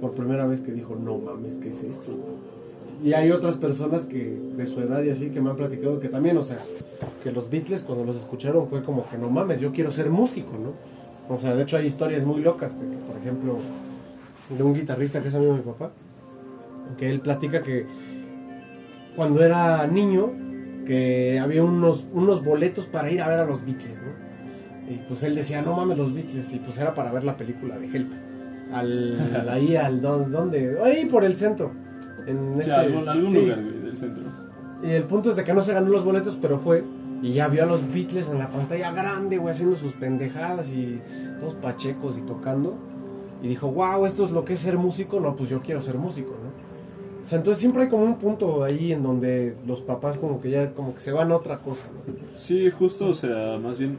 [0.00, 2.12] Por primera vez que dijo, no mames, ¿qué es esto?
[3.04, 6.08] Y hay otras personas que de su edad y así que me han platicado que
[6.08, 6.56] también, o sea,
[7.22, 10.52] que los Beatles cuando los escucharon fue como que no mames, yo quiero ser músico,
[10.52, 10.91] ¿no?
[11.28, 13.58] O sea, de hecho hay historias muy locas, de que, por ejemplo,
[14.56, 15.90] de un guitarrista que es amigo de mi papá,
[16.98, 17.86] que él platica que
[19.16, 20.30] cuando era niño,
[20.86, 24.92] que había unos, unos boletos para ir a ver a los Beatles, ¿no?
[24.92, 27.78] Y pues él decía, no mames los Beatles, y pues era para ver la película
[27.78, 28.12] de Help.
[28.72, 30.76] Al, ahí, al, ¿dó- ¿dónde?
[30.82, 31.70] Ahí por el centro.
[32.26, 33.40] En Sí, este- algún, algún sí.
[33.42, 34.24] lugar, del centro.
[34.82, 36.82] Y el punto es de que no se ganó los boletos, pero fue.
[37.22, 41.00] Y ya vio a los Beatles en la pantalla grande, güey, haciendo sus pendejadas y
[41.40, 42.74] todos pachecos y tocando.
[43.42, 45.20] Y dijo, wow, esto es lo que es ser músico.
[45.20, 46.50] No, pues yo quiero ser músico, ¿no?
[47.22, 50.50] O sea, entonces siempre hay como un punto ahí en donde los papás como que
[50.50, 52.14] ya como que se van a otra cosa, ¿no?
[52.34, 53.98] Sí, justo, o sea, más bien,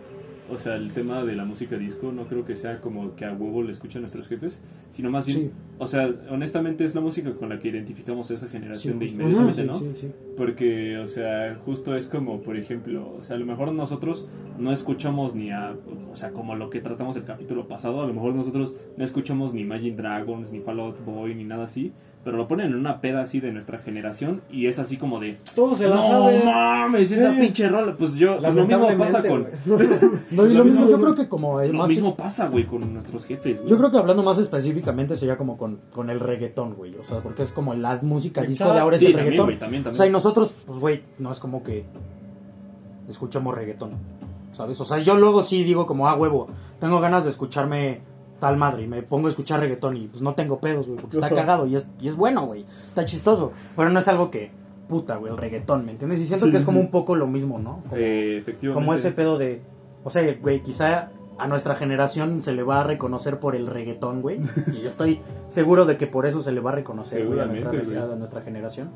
[0.54, 3.34] o sea, el tema de la música disco no creo que sea como que a
[3.34, 5.52] huevo le escuchan nuestros jefes, sino más bien, Sí.
[5.80, 9.62] o sea, honestamente es la música con la que identificamos a esa generación de inmediatamente,
[9.62, 9.74] Sí, ¿no?
[9.80, 10.08] sí, sí.
[10.38, 14.26] Porque, o sea, justo es como, por ejemplo, o sea, a lo mejor nosotros
[14.58, 15.76] no escuchamos ni a,
[16.12, 19.54] o sea, como lo que tratamos el capítulo pasado, a lo mejor nosotros no escuchamos
[19.54, 21.92] ni Imagine Dragons, ni Fall Out Boy, ni nada así,
[22.24, 25.40] pero lo ponen en una peda así de nuestra generación y es así como de,
[25.56, 26.46] Todos se la no saben.
[26.46, 27.40] mames, esa Sí.
[27.40, 27.96] pinche rola.
[27.98, 29.48] Pues yo, pues lo mismo pasa con.
[29.66, 32.66] No, y Lo lo mismo, mismo- yo creo que como lo más- mismo pasa, güey,
[32.66, 33.70] con nuestros jefes, güey.
[33.70, 36.96] Yo creo que hablando más específicamente sería como con, con el reggaetón, güey.
[36.96, 39.46] O sea, porque es como la música disco de ahora es Sí, el también, reggaetón.
[39.48, 39.98] güey, también, O también.
[39.98, 41.86] sea, y nosotros, pues, güey, no es como que
[43.10, 43.92] escuchamos reggaetón,
[44.54, 44.80] ¿sabes?
[44.80, 46.48] O sea, yo luego sí digo como, ah, huevo,
[46.80, 48.00] tengo ganas de escucharme
[48.44, 51.16] tal madre y me pongo a escuchar reggaetón y pues no tengo pedos, güey, porque
[51.16, 54.52] está cagado y es, y es bueno, güey, está chistoso, pero no es algo que,
[54.90, 56.20] puta, güey, el reggaetón, ¿me entiendes?
[56.20, 57.84] Y siento Sí, que es como un poco lo mismo, ¿no?
[57.84, 58.74] Como, Eh, efectivamente.
[58.74, 59.62] como ese pedo de,
[60.04, 64.22] o sea, güey, quizá a nuestra generación se le va a reconocer por el reggaetón,
[64.22, 64.42] güey,
[64.74, 67.46] y yo estoy seguro de que por eso se le va a reconocer, güey, a
[67.46, 67.96] nuestra, güey.
[67.98, 68.90] a nuestra generación.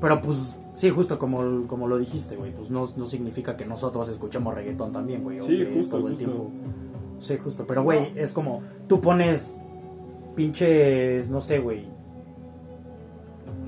[0.00, 0.36] Pero pues
[0.74, 4.92] sí, justo como, como lo dijiste, güey, pues no, no significa que nosotros escuchemos reggaetón
[4.92, 5.38] también, güey.
[5.40, 6.26] o Sí, que justo, todo el justo.
[6.30, 6.50] tiempo.
[7.22, 7.64] Sí, justo.
[7.66, 9.54] Pero, güey, es como, tú pones
[10.36, 11.86] pinches, no sé, güey.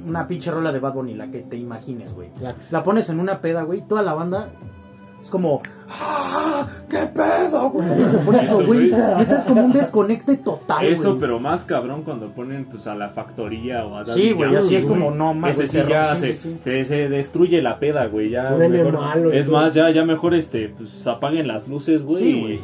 [0.06, 2.28] Una pinche rola de Bad Bunny, la que te imagines, güey.
[2.70, 4.50] La pones en una peda, güey, toda la banda
[5.22, 6.66] es como, ¡ah!
[6.90, 7.86] ¡Qué pedo, güey!
[8.26, 11.20] Pone, Eso, güey, es como un desconecte total, Eso, güey.
[11.20, 14.76] pero más cabrón cuando ponen pues a la factoría o a Daddy Sí, güey, así
[14.76, 18.28] es como, no, más, Ese sí ya se, se, se destruye la peda, güey.
[18.28, 22.16] Ya mejor- malo es más, ya, ya mejor este, pues apaguen las luces, güey.
[22.18, 22.60] Sí, y- güey.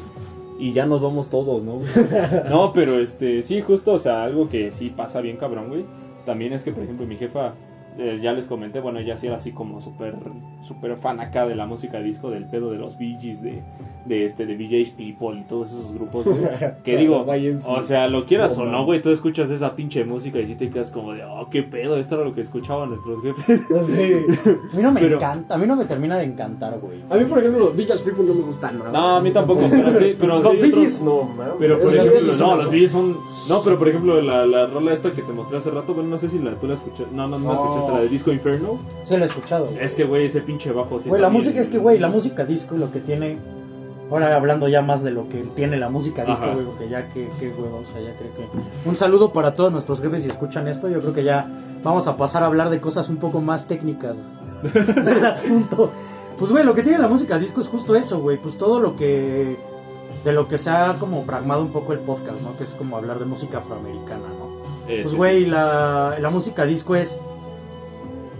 [0.60, 1.80] Y ya nos vamos todos, ¿no?
[2.50, 5.86] no, pero este, sí, justo, o sea, algo que sí pasa bien cabrón, güey.
[6.26, 7.54] También es que, por ejemplo, mi jefa,
[7.98, 10.14] eh, ya les comenté, bueno, ella sí era así como súper,
[10.62, 13.62] súper fan acá de la música disco, del pedo de los Bee de,
[14.06, 16.38] de este, de VJ's People y todos esos grupos, güey.
[16.84, 17.26] Que digo,
[17.66, 20.54] o sea, lo quieras No, o no, güey, tú escuchas esa pinche música y sí
[20.54, 23.60] te quedas como de, oh, qué pedo, esto era lo que escuchaban nuestros jefes.
[23.86, 24.12] Sí.
[24.72, 26.98] A mí no me Pero- encanta, a mí no me termina de encantar, güey.
[27.10, 28.90] A mí, por ejemplo, los Village People no me gustan nada.
[28.92, 31.54] No, a mí tampoco, pero sí, pero los sí, otros- no, mames.
[31.58, 33.16] Pero por Esos ejemplo, no, la los son.
[33.48, 36.18] No, pero por ejemplo, la, la rola esta que te mostré hace rato, bueno, no
[36.18, 37.14] sé si la, tú la escuchaste.
[37.14, 37.62] No, no, no, la No.
[37.64, 38.78] escuchaste, la de Disco Inferno.
[39.04, 39.68] Sí, lo he escuchado.
[39.80, 41.98] Es que, güey, ese pinche bajo sí Güey, está la bien- música es que, güey,
[41.98, 43.38] la música disco lo que tiene.
[44.10, 47.28] Ahora hablando ya más de lo que tiene la música disco, güey, porque ya que,
[47.38, 48.88] que huevo, o sea, ya creo que.
[48.88, 50.88] Un saludo para todos nuestros jefes si escuchan esto.
[50.88, 51.46] Yo creo que ya
[51.84, 54.16] vamos a pasar a hablar de cosas un poco más técnicas
[55.04, 55.90] del asunto.
[56.38, 58.36] Pues, güey, lo que tiene la música disco es justo eso, güey.
[58.36, 59.56] Pues todo lo que.
[60.24, 62.56] De lo que se ha como pragmado un poco el podcast, ¿no?
[62.58, 64.50] Que es como hablar de música afroamericana, ¿no?
[64.86, 65.16] Ese Pues, sí.
[65.16, 67.16] güey, la, la música disco es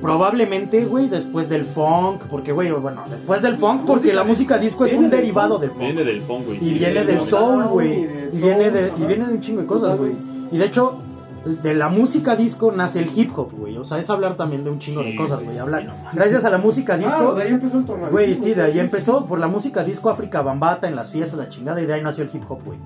[0.00, 4.84] probablemente, güey, después del funk, porque, güey, bueno, después del funk, porque la música disco
[4.84, 5.80] es un derivado del funk.
[5.80, 6.56] Viene del funk, güey.
[6.58, 8.06] Y sí, viene del soul, y güey.
[8.06, 9.06] del Y viene de, y ajá.
[9.06, 10.12] viene de un chingo de cosas, güey.
[10.50, 10.98] Y de hecho,
[11.44, 13.76] de la música disco nace el hip hop, güey.
[13.76, 15.84] O sea, es hablar también de un chingo de cosas, güey, Hablar.
[15.84, 15.92] no.
[16.12, 17.32] Gracias a la música disco.
[17.32, 18.10] Ah, de ahí empezó el tornado.
[18.10, 21.48] Güey, sí, de ahí empezó por la música disco África Bambata en las fiestas, la
[21.48, 22.78] chingada, y de ahí nació el hip hop, güey.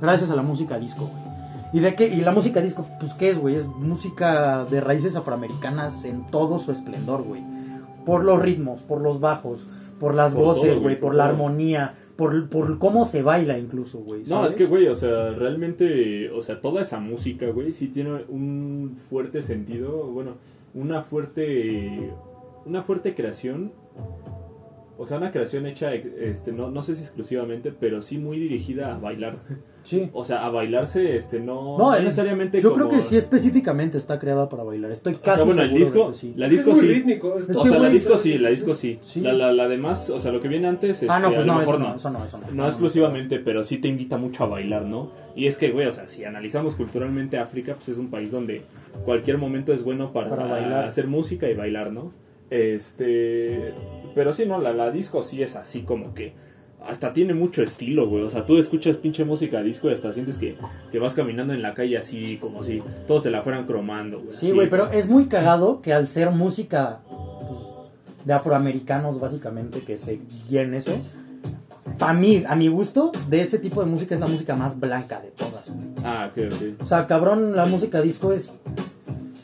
[0.00, 1.31] Gracias a la música disco, güey.
[1.72, 2.06] ¿Y de qué?
[2.08, 3.56] Y la música disco, pues, ¿qué es, güey?
[3.56, 7.42] Es música de raíces afroamericanas en todo su esplendor, güey.
[8.04, 9.66] Por los ritmos, por los bajos,
[9.98, 11.32] por las Por voces, güey, por por la todo.
[11.32, 14.24] armonía, por, por cómo se baila incluso, güey.
[14.26, 18.24] No, es que, güey, o sea, realmente, o sea, toda esa música, güey, sí tiene
[18.28, 20.32] un fuerte sentido, bueno,
[20.74, 22.10] una fuerte,
[22.66, 23.72] una fuerte creación,
[24.98, 28.94] o sea, una creación hecha, este, no, no sé si exclusivamente, pero sí muy dirigida
[28.94, 29.38] a bailar.
[29.82, 30.08] Sí.
[30.12, 33.98] O sea, a bailarse, este, no, No, no necesariamente Yo como- creo que sí específicamente
[33.98, 34.90] está creada para bailar.
[34.92, 36.32] Estoy O casi sea, bueno, el disco, de que sí.
[36.36, 36.94] la Es que disco es muy sí.
[36.94, 38.98] rítmico, es Es o sea, la disco sí, la disco sí.
[39.02, 39.20] Sí.
[39.20, 41.46] La, la, la demás, o sea, lo que viene antes, Ah, no, este, pues a
[41.46, 42.50] lo no, mejor eso no, eso no, eso no.
[42.52, 45.10] No exclusivamente, pero sí te invita mucho a bailar, ¿no?
[45.34, 48.62] Y es que, güey, o sea, si analizamos culturalmente África, pues es un país donde
[49.04, 50.84] cualquier momento es bueno para, Para bailar.
[50.84, 52.12] hacer música y bailar, ¿no?
[52.50, 53.72] Este.
[54.14, 56.34] Pero sí, no, la, la disco sí es así como que.
[56.88, 58.24] Hasta tiene mucho estilo, güey.
[58.24, 60.56] O sea, tú escuchas pinche música disco y hasta sientes que,
[60.90, 64.34] que vas caminando en la calle así, como si todos te la fueran cromando, güey.
[64.34, 67.00] Sí, güey, pero es muy cagado que al ser música
[67.48, 67.60] pues,
[68.24, 70.92] de afroamericanos, básicamente, que se guía en eso,
[72.00, 75.20] a mí, a mi gusto, de ese tipo de música es la música más blanca
[75.20, 75.86] de todas, güey.
[76.04, 76.82] Ah, ok, ok.
[76.82, 78.50] O sea, cabrón, la música disco es.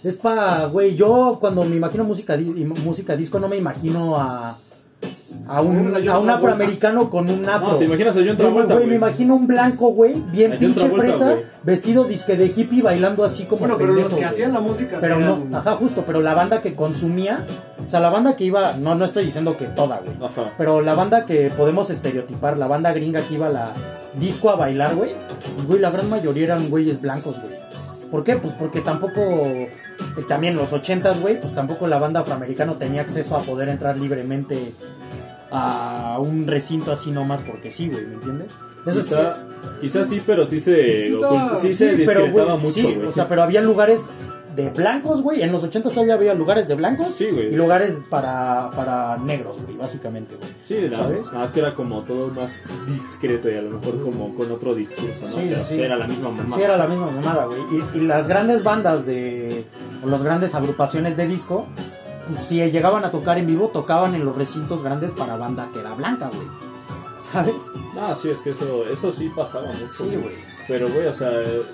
[0.05, 2.37] Es pa, güey, yo cuando me imagino música,
[2.85, 4.59] música disco no me imagino a.
[5.49, 7.69] A un, a un afroamericano con un afro.
[7.73, 10.81] No, te imaginas a John Travolta, güey, me imagino un blanco, güey, bien A pinche
[10.81, 11.45] Travolta, fresa, güey.
[11.63, 15.17] vestido disque de hippie bailando así como Bueno, pero los que hacían la música Pero
[15.17, 17.47] eran- no, ajá, justo, pero la banda que consumía,
[17.87, 20.53] o sea, la banda que iba, no, no estoy diciendo que toda, güey, Ajá.
[20.59, 23.73] pero la banda que podemos estereotipar, la banda gringa que iba a la
[24.19, 25.13] disco a bailar, güey,
[25.67, 27.57] güey, la gran mayoría eran güeyes blancos, güey.
[28.11, 28.37] ¿Por qué?
[28.37, 29.71] Pues porque tampoco, eh,
[30.29, 34.73] también los ochentas, güey, pues tampoco la banda afroamericana tenía acceso a poder entrar libremente
[35.51, 38.53] a un recinto así nomás porque sí, güey, ¿me entiendes?
[38.87, 39.37] Eso es Quizá,
[39.81, 42.83] quizá sí, pero sí se, Sí está- sí Sí, se pero, discretaba güey, mucho, sí,
[42.95, 43.07] güey.
[43.07, 44.09] o sea, pero había lugares
[44.55, 45.43] de blancos, güey.
[45.43, 47.53] En los 80 todavía había lugares de blancos Sí, güey.
[47.53, 50.49] y lugares para, para negros, güey, básicamente, güey.
[50.63, 51.27] Sí, nada más, ¿Sabes?
[51.27, 52.59] nada más que era como todo más
[52.89, 55.29] discreto y a lo mejor como con otro discurso, ¿no?
[55.29, 55.81] Sí, Pero sí.
[55.81, 56.57] era la misma mamá.
[56.57, 57.61] Sí, era la misma mamada, güey.
[57.95, 59.65] Y, y las grandes bandas de.
[60.05, 61.67] o las grandes agrupaciones de disco,
[62.29, 65.81] pues si llegaban a tocar en vivo, tocaban en los recintos grandes para banda que
[65.81, 66.47] era blanca, güey.
[67.21, 67.57] ¿Sabes?
[67.99, 70.05] Ah, sí, es que eso, eso sí pasaba mucho.
[70.05, 70.37] Sí, güey.
[70.69, 71.31] Pero, güey, o sea,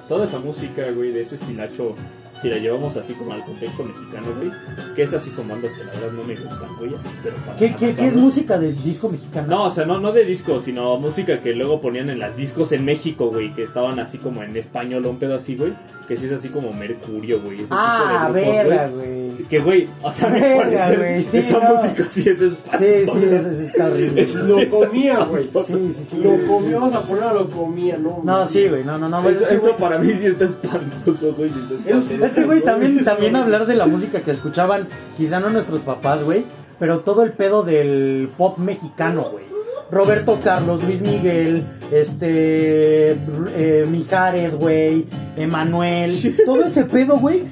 [0.08, 1.94] toda esa música, güey, de ese estilacho,
[2.40, 4.50] si la llevamos así como al contexto mexicano, güey,
[4.94, 7.56] que esas sí son bandas que la verdad no me gustan, güey, así, pero para
[7.56, 9.46] ¿Qué, nada, qué, qué es música de disco mexicano?
[9.48, 12.72] No, o sea, no, no de disco, sino música que luego ponían en las discos
[12.72, 15.72] en México, güey, que estaban así como en español un pedo así, güey,
[16.08, 19.14] que sí es así como Mercurio, güey, ese Ah, tipo de grupos, verga, güey.
[19.48, 21.74] Que, güey, o sea, me Verga, parece güey, sí, esa no.
[21.74, 22.78] música sí es espantosa.
[22.78, 24.22] Sí, sí, eso sí está horrible.
[24.22, 25.44] Eso Lo sí comía, güey.
[25.44, 26.16] Sí, sí, sí.
[26.18, 28.20] Lo comía, vamos a ponerlo, lo comía, ¿no?
[28.22, 29.20] No, sí, güey, no, no, no.
[29.28, 31.50] Eso, es que, eso güey, para mí sí está espantoso, güey.
[31.50, 32.23] sí está espantoso.
[32.24, 36.22] Es que, güey, también, también hablar de la música que escuchaban, quizá no nuestros papás,
[36.22, 36.44] güey,
[36.78, 39.44] pero todo el pedo del pop mexicano, güey.
[39.90, 45.04] Roberto Carlos, Luis Miguel, este, eh, Mijares, güey,
[45.36, 47.44] Emanuel, todo ese pedo, güey,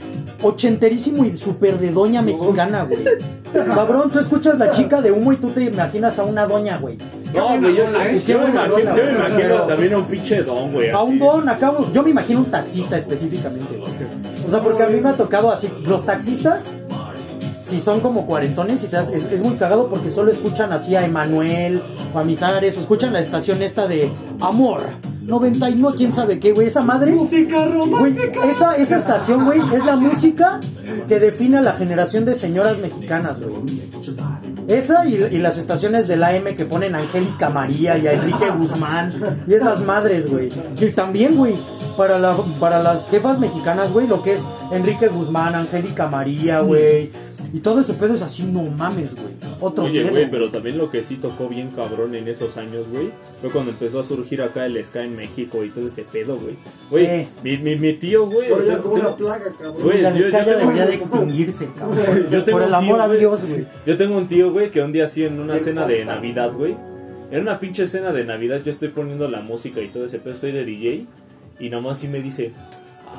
[0.42, 3.04] ochenterísimo y súper de doña mexicana, güey.
[3.52, 6.96] Cabrón, tú escuchas la chica de humo y tú te imaginas a una doña, güey.
[7.34, 7.84] No, güey, yo,
[8.26, 10.90] yo me imagino, yo me imagino también a un pinche don, güey.
[10.90, 11.92] A un don, acabo.
[11.92, 13.92] Yo me imagino un taxista específicamente, güey.
[14.46, 15.70] O sea, porque a mí me ha tocado así.
[15.84, 16.64] Los taxistas,
[17.62, 20.94] si son como cuarentones, y te das- es, es muy cagado porque solo escuchan así
[20.96, 21.82] a Emanuel
[22.14, 24.80] o a Mijares, o escuchan la estación esta de Amor.
[25.22, 26.66] 91, quién sabe qué, güey.
[26.66, 27.12] Esa madre.
[27.12, 28.44] Música Güey, romántica.
[28.50, 30.58] esa, esa estación, güey, es la música
[31.06, 33.54] que define a la generación de señoras mexicanas, güey.
[34.68, 38.50] Esa y, y las estaciones del AM que ponen a Angélica María y a Enrique
[38.50, 39.12] Guzmán
[39.46, 40.48] y esas madres, güey.
[40.80, 41.56] Y también, güey,
[41.92, 47.10] para, la, para las jefas mexicanas, güey, lo que es Enrique Guzmán, Angélica María, güey.
[47.54, 49.34] Y todo ese pedo es así, no mames, güey.
[49.60, 53.10] Otro Oye, güey, pero también lo que sí tocó bien cabrón en esos años, güey,
[53.42, 56.54] fue cuando empezó a surgir acá el ska en México y todo ese pedo, güey.
[56.90, 57.28] Güey, Sí.
[57.44, 59.74] mi, mi, mi tío, güey, Pero ya es tengo- como una plaga, cabrón.
[59.82, 62.26] Güey, la yo- yo descarga tengo- debería de extinguirse, cabrón.
[62.30, 63.18] Yo tengo Por el un tío, amor a güey.
[63.18, 63.66] Dios, güey.
[63.86, 66.04] Yo tengo un tío, güey, que un día así en una El cena de.
[66.06, 66.74] Navidad, güey.
[67.30, 70.34] En una pinche cena de Navidad yo estoy poniendo la música y todo ese pedo,
[70.34, 71.06] estoy de DJ.
[71.60, 72.52] Y nomás sí me dice,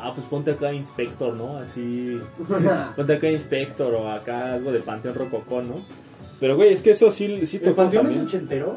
[0.01, 1.57] ah, pues ponte acá Inspector, ¿no?
[1.57, 2.19] Así,
[2.95, 5.75] ponte acá Inspector o acá algo de Panteón Rococó, ¿no?
[6.39, 8.75] Pero, güey, es que eso sí, sí ¿El panteón es ochentero?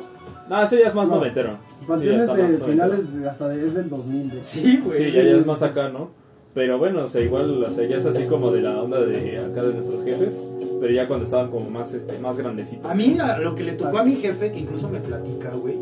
[0.48, 1.16] No, ese ya es más No.
[1.16, 1.50] noventero.
[1.50, 4.30] Sí, ya Panteones está más de finales de hasta de, es del 2000.
[4.30, 4.98] de- Sí, güey.
[4.98, 6.10] Sí, ya, ya es más acá, ¿no?
[6.54, 9.38] Pero bueno, o sea, igual, o sea, ya es así como de la onda de
[9.38, 10.34] acá de nuestros jefes.
[10.80, 12.88] Pero ya cuando estaban como más, este, más grandecitos.
[12.90, 15.74] A mí, a lo que le tocó a mi jefe, que incluso me platica, güey,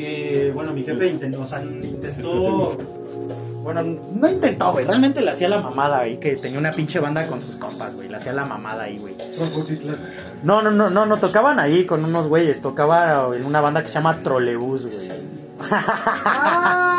[0.00, 2.76] que, bueno, mi jefe intentó, o sea, intentó,
[3.62, 7.26] bueno, no intentó, güey, realmente le hacía la mamada ahí, que tenía una pinche banda
[7.26, 9.14] con sus compas, güey, le hacía la mamada ahí, güey.
[10.42, 13.88] No, no, no, no, no, tocaban ahí con unos güeyes, tocaba en una banda que
[13.88, 15.10] se llama Trolebús, güey.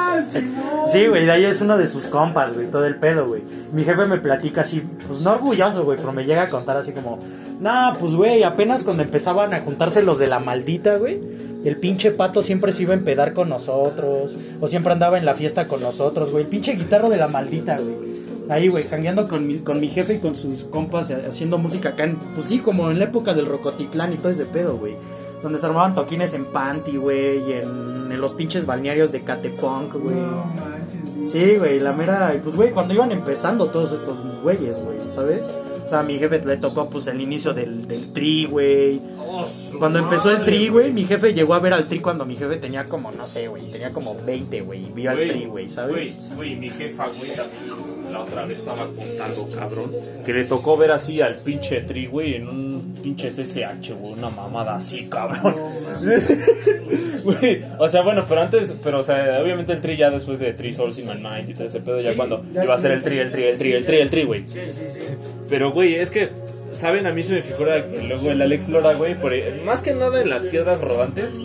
[0.91, 3.41] Sí, güey, de ahí es uno de sus compas, güey, todo el pedo, güey.
[3.71, 6.91] Mi jefe me platica así, pues no orgulloso, güey, pero me llega a contar así
[6.91, 7.19] como,
[7.59, 11.21] nah, pues, güey, apenas cuando empezaban a juntarse los de la maldita, güey,
[11.63, 15.35] el pinche pato siempre se iba a empedar con nosotros, o siempre andaba en la
[15.35, 18.11] fiesta con nosotros, güey, el pinche guitarro de la maldita, güey.
[18.49, 21.89] Ahí, güey, jangueando con mi, con mi jefe y con sus compas, eh, haciendo música
[21.89, 24.95] acá, en, pues sí, como en la época del Rocotitlán y todo ese pedo, güey.
[25.41, 29.93] Donde se armaban toquines en Panty, güey, y en, en los pinches balnearios de Catepunk,
[29.93, 30.17] güey.
[31.23, 32.33] Sí, güey, la mera.
[32.35, 35.49] y Pues, güey, cuando iban empezando todos estos güeyes, güey, ¿sabes?
[35.91, 39.01] O sea, a mi jefe le tocó, pues, el inicio del, del tri, güey.
[39.77, 42.55] Cuando empezó el tri, güey, mi jefe llegó a ver al tri cuando mi jefe
[42.55, 46.29] tenía como, no sé, güey, tenía como 20, güey, y vio al tri, güey, ¿sabes?
[46.29, 49.91] Güey, güey, mi jefa, güey, también la otra vez estaba contando, cabrón,
[50.25, 54.29] que le tocó ver así al pinche tri, güey, en un pinche SSH, güey, una
[54.29, 55.55] mamada así, cabrón.
[57.23, 60.53] Güey, o sea, bueno, pero antes, pero, o sea, obviamente el tri ya después de
[60.53, 62.79] Tri Souls in My Mind y todo ese pedo, ya Sí, cuando ya iba a
[62.79, 64.47] ser el tri, el tri, el tri, el tri, el tri, güey.
[64.47, 64.99] Sí, sí, sí.
[65.51, 66.29] Pero, güey, es que,
[66.73, 67.05] ¿saben?
[67.05, 69.93] A mí se me figura que luego el Alex Lora, güey, por ahí- más que
[69.93, 71.37] nada en las piedras rodantes,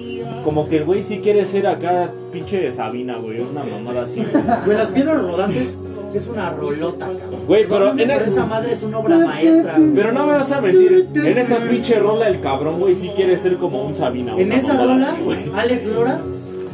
[0.45, 4.23] como que el güey sí quiere ser acá pinche Sabina, güey, una mamada así.
[4.65, 4.79] güey.
[4.79, 5.69] Las piedras rodantes
[6.15, 7.41] es una rolota, cabrón.
[7.47, 9.91] Güey, pero en el- esa madre es una obra maestra, güey.
[9.95, 13.37] Pero no me vas a mentir, en esa pinche rola el cabrón, güey, sí quiere
[13.37, 15.39] ser como un Sabina, En una esa rola, así, güey.
[15.55, 16.21] Alex Lora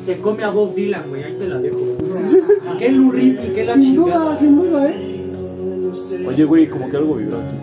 [0.04, 1.24] se come a Bob Dylan, güey.
[1.24, 1.78] Ahí te la dejo.
[2.78, 4.36] Qué lurid y qué la Sin duda, chingada.
[4.38, 5.11] sin duda, ¿eh?
[6.26, 7.56] Oye, güey, como que algo vibró aquí.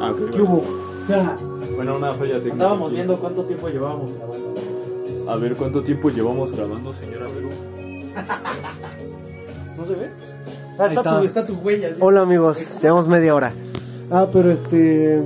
[0.00, 0.42] Ah, ok, ¿Qué güey.
[0.42, 0.64] hubo?
[1.08, 1.38] Ya.
[1.74, 2.54] Bueno, una falla técnica.
[2.56, 4.54] Estábamos viendo cuánto tiempo llevábamos grabando.
[5.30, 7.48] A ver, ¿cuánto tiempo llevamos grabando, señora Vero?
[9.76, 10.10] ¿No se ve?
[10.78, 11.18] Ah, está, está.
[11.18, 11.88] Tu, está tu huella.
[11.90, 11.96] ¿sí?
[12.00, 13.52] Hola amigos, llevamos media hora.
[14.10, 15.22] Ah, pero este.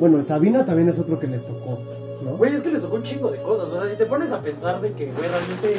[0.00, 1.78] Bueno, Sabina también es otro que les tocó.
[2.38, 3.68] Güey, es que les tocó un chingo de cosas.
[3.68, 5.74] O sea, si te pones a pensar de que, güey, realmente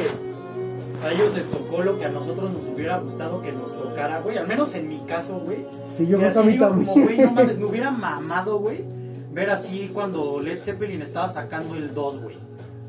[1.04, 4.38] a ellos les tocó lo que a nosotros nos hubiera gustado que nos tocara, güey.
[4.38, 5.60] Al menos en mi caso, güey.
[5.98, 8.84] Sí, yo creo que como, güey, no mames, me hubiera mamado, güey.
[9.32, 12.36] Ver así cuando Led Zeppelin estaba sacando el 2, güey.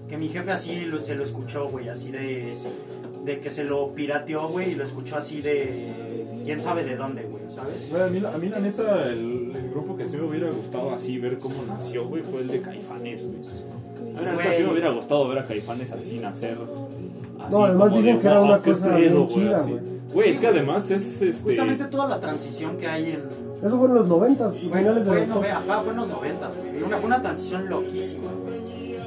[0.08, 2.54] Que mi jefe así lo- se lo escuchó, güey, así de.
[3.24, 6.19] De que se lo pirateó, güey, y lo escuchó así de.
[6.50, 7.88] Quién sabe de dónde, güey, ¿sabes?
[7.90, 10.50] Güey, a, mí, la- a mí la neta, el, el grupo que sí me hubiera
[10.50, 13.36] gustado así ver cómo nació, güey, fue el de Caifanes, güey.
[14.16, 16.58] A mí la neta sí me hubiera gustado ver a Caifanes así nacer.
[17.38, 19.62] Así No, además como dicen de, que era "Guau, una cosa pedo, bien güey", chida,
[19.62, 19.78] güey.
[20.12, 21.42] Güey, es que además es este.
[21.50, 23.22] Justamente toda la transición que hay en.
[23.64, 25.96] Eso fue en los noventas, Fue, finales de fue, los no, ve, ajá, fue en
[25.98, 26.82] los 90, güey.
[26.82, 28.60] Una, fue una transición loquísima, güey.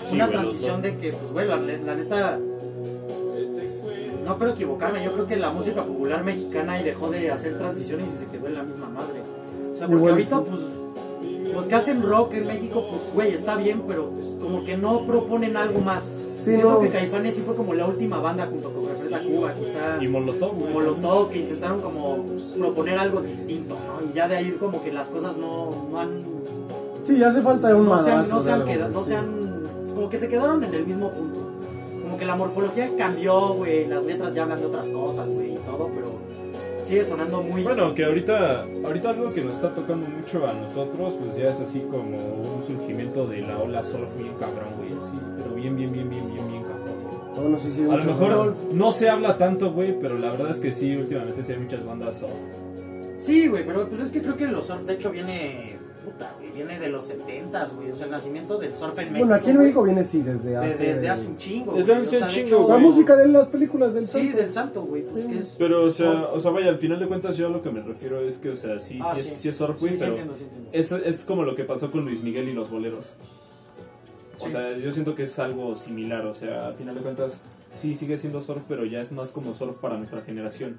[0.06, 2.40] Sí, una güey, transición los de que, pues, güey, la, la neta.
[4.26, 8.08] No creo equivocarme, yo creo que la música popular mexicana y dejó de hacer transiciones
[8.16, 9.22] y se quedó en la misma madre.
[9.74, 10.44] O sea, porque ahorita, sí.
[10.50, 15.06] pues, los que hacen rock en México, pues, güey, está bien, pero como que no
[15.06, 16.04] proponen algo más.
[16.40, 16.80] Sí, Siento no.
[16.82, 20.04] que Caifanes sí fue como la última banda junto con Café Tacuba, quizá.
[20.04, 20.74] Y Molotov, güey.
[20.74, 22.26] Molotov, que intentaron como
[22.58, 24.10] proponer algo distinto, ¿no?
[24.10, 26.34] Y ya de ahí como que las cosas no, no han
[27.04, 29.16] Sí, ya hace falta un no se han, madrazo no se han quedado, no se
[29.16, 29.26] han,
[29.86, 31.43] es como que se quedaron en el mismo punto.
[32.13, 35.58] Como que la morfología cambió, güey, las letras ya hablan de otras cosas, güey, y
[35.65, 36.12] todo, pero
[36.84, 37.63] sigue sonando muy...
[37.63, 41.60] Bueno, que ahorita, ahorita algo que nos está tocando mucho a nosotros, pues ya es
[41.60, 45.91] así como un surgimiento de la ola surf bien cabrón, güey, así, pero bien, bien,
[45.91, 47.41] bien, bien, bien, bien cabrón, güey.
[47.41, 50.60] Bueno, sí, sí, A lo mejor no se habla tanto, güey, pero la verdad es
[50.60, 52.32] que sí, últimamente sí hay muchas bandas surf.
[53.17, 55.80] Sí, güey, pero pues es que creo que los surf, de hecho, viene,
[56.54, 59.20] viene de los 70s, güey, o sea, el nacimiento del surf en México.
[59.20, 60.84] Bueno, aquí en güey, México viene sí, desde de- hace...
[60.84, 64.08] desde hace un chingo, Desde hace un chingo, hecho, La música de las películas del
[64.08, 64.38] Sí, santo.
[64.38, 65.56] del santo, güey, pues que es...
[65.58, 67.82] Pero, o sea, o sea, vaya, al final de cuentas yo a lo que me
[67.82, 69.36] refiero es que, o sea, sí, Ah, sí, es, sí.
[69.42, 70.70] sí es surf, güey, Sí, sí pero entiendo, sí entiendo.
[70.72, 73.13] es, es como lo que pasó con Luis Miguel y los boleros.
[74.39, 74.52] O Sí.
[74.52, 77.39] sea, yo siento que es algo similar, o sea, al final de cuentas
[77.76, 80.78] sí sigue siendo surf, pero ya es más como surf para nuestra generación.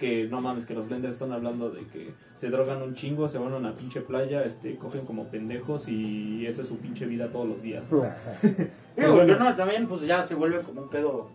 [0.00, 3.36] Que no mames, que los blenders están hablando de que se drogan un chingo, se
[3.38, 7.30] van a una pinche playa, este, cogen como pendejos y esa es su pinche vida
[7.30, 7.84] todos los días.
[8.96, 9.36] Pero bueno.
[9.38, 11.28] no, también pues ya se vuelve como un pedo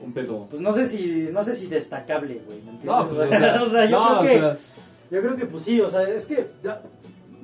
[0.00, 0.46] Un pedo.
[0.48, 2.84] Pues no sé si, no sé si destacable, güey, ¿me entiendes?
[2.84, 4.56] No, pues, o sea, O sea, yo no, creo que, o sea,
[5.10, 6.82] yo creo que pues sí, o sea, es que ya,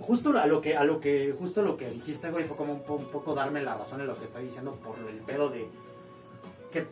[0.01, 2.83] justo a lo que, a lo que, justo lo que dijiste, güey, fue como un,
[2.83, 5.67] po- un poco darme la razón en lo que estoy diciendo por el pedo de
[6.73, 6.87] que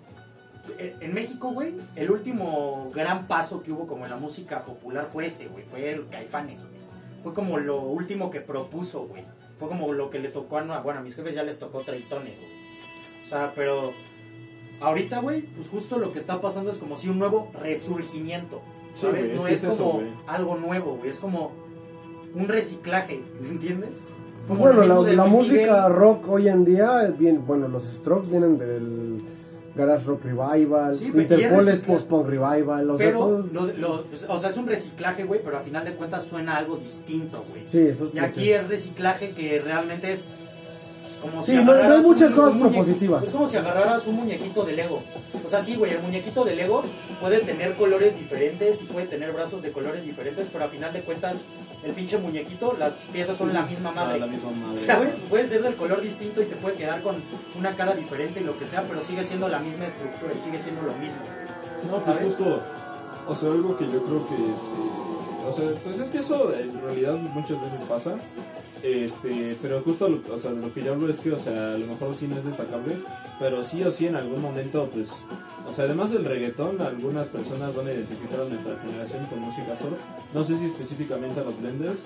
[0.79, 5.27] en México, güey, el último gran paso que hubo como en la música popular fue
[5.27, 6.77] ese, güey, fue el Caifanes, güey.
[7.23, 9.25] Fue como lo último que propuso, güey.
[9.59, 12.39] Fue como lo que le tocó a, bueno, a mis jefes ya les tocó Treitones,
[12.39, 12.51] güey.
[13.25, 13.93] O sea, pero
[14.81, 18.61] ahorita, güey, pues justo lo que está pasando es como si un nuevo resurgimiento,
[18.95, 19.33] ¿sabes?
[19.33, 21.53] no es, como algo nuevo, güey, es como
[22.35, 23.97] un reciclaje, ¿me entiendes?
[24.47, 25.93] Como Bueno, la, música Miguel.
[25.93, 29.21] rock hoy en día, bien, bueno, los Strokes vienen del
[29.77, 34.05] Garage Rock Revival, Sí, Interpol es recicla- post-punk revival, o sea, Pero, todo- lo- lo-
[34.29, 37.63] o sea, es un reciclaje, güey, pero a final de cuentas suena algo distinto, güey.
[37.67, 40.25] Sí, eso es Y aquí es reciclaje que realmente es
[41.03, 43.23] pues, como Sí, si no- hay muchas un- cosas un muñe- propositivas.
[43.25, 45.03] Es como si agarraras un muñequito de Lego.
[45.45, 46.83] O sea, sí, güey, el muñequito de Lego
[47.21, 51.01] puede tener colores diferentes y puede tener brazos de colores diferentes, pero a final de
[51.03, 51.43] cuentas,
[51.87, 54.19] el pinche muñequito, las piezas son la misma madre.
[54.19, 54.77] La misma madre.
[54.77, 55.17] ¿Sabes?
[55.31, 57.17] Puede ser del color distinto y te puede quedar con
[57.57, 60.59] una cara diferente y lo que sea, pero sigue siendo la misma estructura y sigue
[60.59, 61.21] siendo lo mismo.
[61.85, 62.25] No, pues ¿sabes?
[62.25, 62.61] justo,
[63.29, 66.83] o sea, algo que yo creo que, este, o sea, pues es que eso en
[66.83, 68.17] realidad muchas veces pasa,
[68.83, 71.79] este, pero justo, lo, o sea, lo que yo hablo es que, o sea, a
[71.79, 72.97] lo mejor sí no es destacable,
[73.39, 75.11] pero sí o sí en algún momento, pues,
[75.69, 79.77] o sea, además del reggaetón, algunas personas van a identificar a nuestra generación con música
[79.77, 79.99] surf,
[80.35, 82.01] no sé si específicamente a los blenders,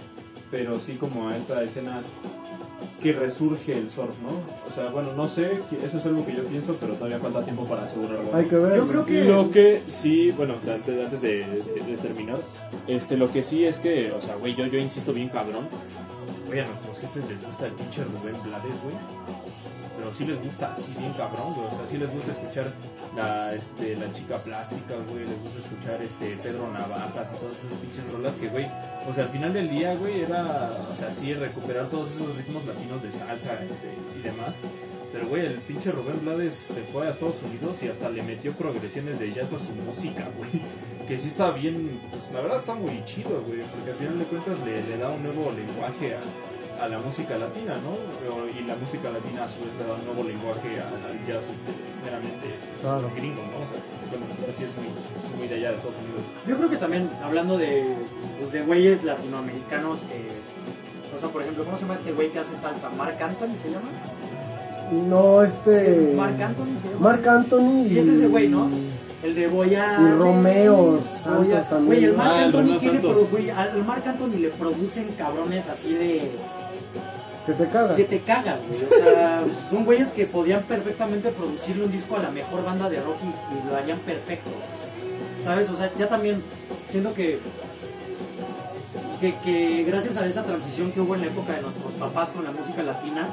[0.51, 2.01] pero sí como a esta escena
[3.03, 4.31] que resurge el surf, ¿no?
[4.69, 7.65] O sea, bueno, no sé, eso es algo que yo pienso, pero todavía falta tiempo
[7.67, 8.35] para asegurarlo.
[8.35, 8.77] hay que ver.
[8.77, 12.39] Yo creo que- Lo que sí, bueno, o sea, antes, antes de, de- de terminar,
[12.87, 15.69] este, lo que sí es que, o sea, güey, yo, yo insisto bien cabrón.
[16.51, 18.97] Güey, a nuestros jefes les gusta el pinche Rubén Blades, güey.
[19.97, 21.69] Pero sí les gusta así bien cabrón, güey.
[21.69, 22.73] O sea, sí les gusta escuchar
[23.15, 25.29] la, este, la chica plástica, güey.
[25.29, 28.67] Les gusta escuchar este Pedro Navajas y todas esas pinches rolas que, güey.
[29.09, 32.67] O sea, al final del día, güey, era, o sea, sí recuperar todos esos ritmos
[32.67, 34.57] latinos de salsa, este, y demás.
[35.13, 38.53] Pero, güey, el pinche Rubén Blades se fue a Estados Unidos y hasta le metió
[38.53, 40.51] progresiones de jazz a su música, güey.
[41.09, 43.61] Que sí está bien, pues la verdad está muy chido, güey.
[43.63, 47.37] Porque al final de cuentas le, le da un nuevo lenguaje a, a la música
[47.37, 47.99] latina, ¿no?
[48.57, 51.73] Y la música latina a su vez le da un nuevo lenguaje al, jazz este,
[52.05, 53.11] meramente pues, Claro.
[53.17, 53.57] gringo, ¿no?
[53.59, 56.23] O sea, bueno, así es muy, muy de allá de Estados Unidos.
[56.47, 57.97] Yo creo que también, hablando de,
[58.39, 60.31] pues, de güeyes latinoamericanos, eh,
[61.15, 62.89] o sea, por ejemplo, ¿cómo se llama este güey que hace salsa?
[62.91, 63.91] ¿Mark Anthony se llama?
[64.91, 65.91] No, este.
[66.11, 67.01] ¿Es Mark Anthony se llama?
[67.01, 67.85] Marc Anthony.
[67.87, 68.71] Sí, es ese güey, ¿no?
[69.23, 69.99] El de voy a...
[70.01, 71.87] Y Romeo Santos también.
[71.87, 73.03] Güey, el Marc Ah, Anthony Romeo tiene...
[73.03, 73.17] Santos.
[73.19, 76.31] pero, güey, al Marc Anthony le producen cabrones así de...
[77.45, 77.97] Que te cagas.
[77.99, 78.83] Que te cagas, güey.
[78.85, 82.99] O sea, son güeyes que podían perfectamente producirle un disco a la mejor banda de
[83.01, 84.49] rock y, y lo harían perfecto.
[85.45, 85.69] ¿Sabes?
[85.69, 86.43] O sea, ya también
[86.89, 87.41] siento que,
[89.21, 92.45] que, que gracias a esa transición que hubo en la época de nuestros papás con
[92.45, 93.29] la música latina,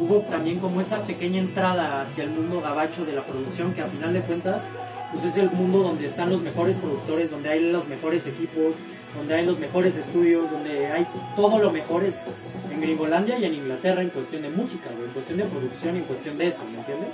[0.00, 3.86] hubo también como esa pequeña entrada hacia el mundo gabacho de la producción que a
[3.86, 4.66] final de cuentas
[5.12, 8.76] pues es el mundo donde están los mejores productores, donde hay los mejores equipos,
[9.16, 14.02] donde hay los mejores estudios, donde hay todo lo mejor en Gringolandia y en Inglaterra
[14.02, 17.08] en cuestión de música, en cuestión de producción en cuestión de eso, ¿me entiendes?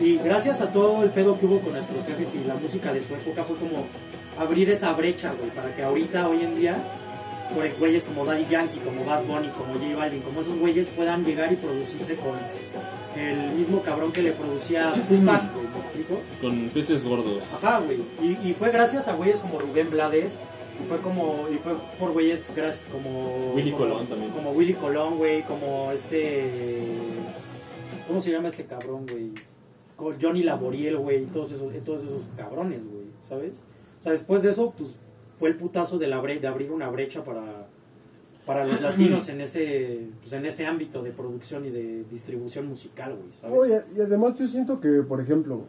[0.00, 3.02] Y gracias a todo el pedo que hubo con nuestros jefes y la música de
[3.02, 3.86] su época fue como
[4.38, 6.76] abrir esa brecha, güey, para que ahorita, hoy en día,
[7.54, 11.24] por güeyes como Daddy Yankee, como Bad Bunny, como J Balvin, como esos güeyes puedan
[11.24, 12.34] llegar y producirse con
[13.16, 16.20] el mismo cabrón que le producía Tupac, güey, ¿me explico?
[16.40, 17.42] Con peces gordos.
[17.54, 17.98] Ajá, güey.
[18.22, 20.32] Y, y fue gracias a güeyes como Rubén Blades.
[20.82, 21.46] Y fue como.
[21.52, 23.52] Y fue por güeyes gracias como.
[23.54, 24.32] Willy como- Colón también.
[24.32, 25.42] Como Willy Colón, güey.
[25.44, 26.88] Como este.
[28.08, 29.30] ¿Cómo se llama este cabrón, güey?
[30.20, 31.22] Johnny Laboriel, güey.
[31.22, 33.04] Y todos esos, todos esos cabrones, güey.
[33.28, 33.52] ¿Sabes?
[34.00, 34.90] O sea, después de eso, pues
[35.44, 37.66] fue el putazo de, la bre- de abrir una brecha para.
[38.46, 43.14] Para los latinos en ese, pues, en ese ámbito de producción y de distribución musical,
[43.14, 43.58] güey, ¿sabes?
[43.58, 45.64] Oye, y además yo siento que, por ejemplo,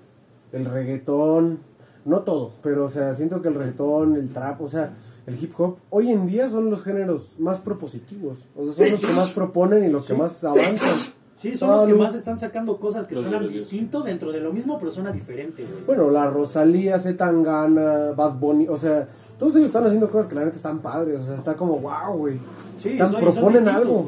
[0.53, 1.59] el reggaetón,
[2.05, 4.93] no todo, pero o sea, siento que el reggaetón, el trap, o sea,
[5.27, 8.45] el hip hop, hoy en día son los géneros más propositivos.
[8.55, 11.13] O sea, son los que más proponen y los que más avanzan.
[11.37, 14.79] Sí, son los que más están sacando cosas que suenan distinto dentro de lo mismo,
[14.79, 15.83] pero suena diferente, güey.
[15.85, 19.07] Bueno, la Rosalía, Zetangana, Bad Bunny, o sea,
[19.37, 22.17] todos ellos están haciendo cosas que la neta están padres, o sea, está como wow,
[22.17, 22.39] güey.
[22.77, 24.05] sí, están- son- proponen algo.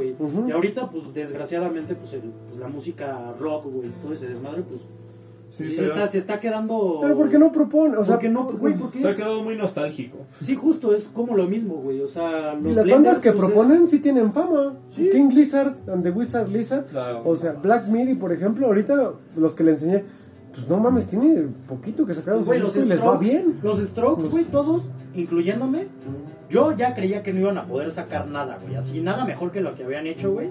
[0.47, 4.81] Y ahorita, pues, desgraciadamente, pues, el- pues, la música rock, güey, todo ese desmadre, pues,
[5.65, 6.99] Sí, se está, se está quedando...
[7.01, 7.97] Pero ¿por qué no propone?
[7.97, 10.19] O sea, porque no, güey, porque Se ha quedado muy nostálgico.
[10.39, 12.53] Sí, justo, es como lo mismo, güey, o sea...
[12.59, 14.73] y los las blenders, bandas que pues, es- proponen sí tienen fama.
[14.89, 15.09] Sí.
[15.11, 16.85] King Lizard and the Wizard Lizard.
[17.25, 20.03] O sea, Black Midi, por ejemplo, ahorita los que le enseñé,
[20.53, 23.59] pues no mames, tiene poquito que sacaron Pues, los y les va Strokes, bien.
[23.63, 25.87] Los Strokes, güey, todos, incluyéndome,
[26.49, 28.75] yo ya creía que no iban a poder sacar nada, güey.
[28.75, 30.49] Así, nada mejor que lo que habían hecho, güey.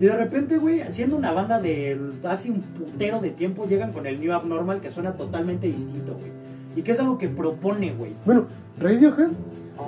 [0.00, 4.06] Y de repente, güey, siendo una banda de hace un putero de tiempo, llegan con
[4.06, 6.32] el New Abnormal que suena totalmente distinto, güey.
[6.76, 8.12] Y que es algo que propone, güey.
[8.24, 8.46] Bueno,
[8.80, 9.28] Radiohead.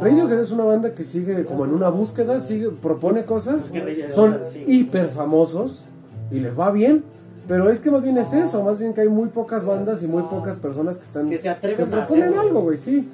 [0.00, 3.80] Radiohead es una banda que sigue como en una búsqueda, sigue, propone cosas, Es que
[3.80, 4.64] Radiohead, son sí.
[4.66, 5.84] hiper famosos
[6.30, 7.02] y les va bien.
[7.48, 10.08] Pero es que más bien es eso, más bien que hay muy pocas bandas y
[10.08, 12.40] muy pocas personas que están Que se atreven que a proponen hacerlo.
[12.40, 13.08] algo, güey, sí.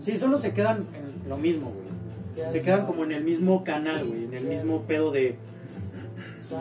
[0.00, 2.50] Sí, solo se quedan en lo mismo, güey.
[2.50, 4.24] Se quedan como en el mismo canal, güey.
[4.24, 5.36] En el mismo pedo de.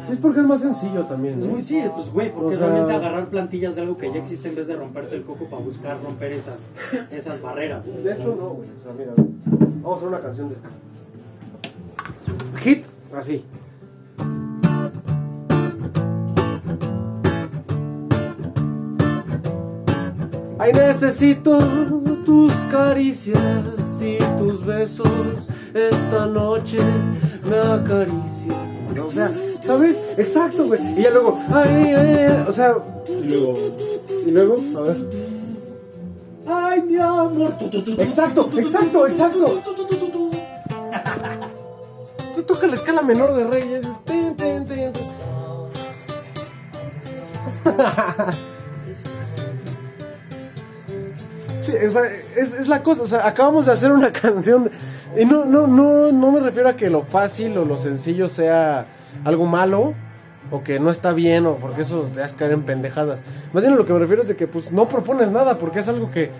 [0.10, 1.38] Es porque es más sencillo también.
[1.38, 1.52] Es ¿no?
[1.52, 4.50] muy, sí, pues, güey, porque O sea- realmente agarrar plantillas de algo que ya existe
[4.50, 6.70] en vez de romperte el coco para buscar romper esas,
[7.12, 8.04] esas barreras, güey.
[8.04, 8.70] De hecho, no, güey.
[8.78, 9.12] O sea, mira,
[9.82, 10.70] vamos a hacer una canción de esta.
[12.60, 12.86] Hit,
[13.16, 13.44] así.
[20.60, 21.58] Ay, necesito
[22.26, 23.39] tus caricias
[24.00, 25.08] y tus besos.
[25.74, 26.78] Esta noche
[27.50, 29.00] me acarician.
[29.04, 29.32] O sea,
[29.62, 29.97] ¿sabes?
[30.18, 30.82] Exacto, güey.
[30.99, 32.76] Y ya luego, ay, ay, ay, o sea,
[33.07, 33.53] Y luego.
[34.26, 34.97] y luego, a ver.
[36.47, 37.53] Ay, mi amor.
[37.99, 39.62] Exacto, exacto, exacto.
[42.36, 43.86] Se toca la escala menor de Reyes.
[51.59, 52.01] Sí, o sea,
[52.36, 54.72] es, es la cosa, o sea, acabamos de hacer una canción de-
[55.22, 58.88] y no, no, no, no me refiero a que lo fácil o lo sencillo sea
[59.26, 59.93] algo malo
[60.49, 63.24] o que no está bien o porque eso te hace caer en pendejadas.
[63.53, 65.80] Más bien a lo que me refiero es de que pues no propones nada porque
[65.80, 66.32] es algo que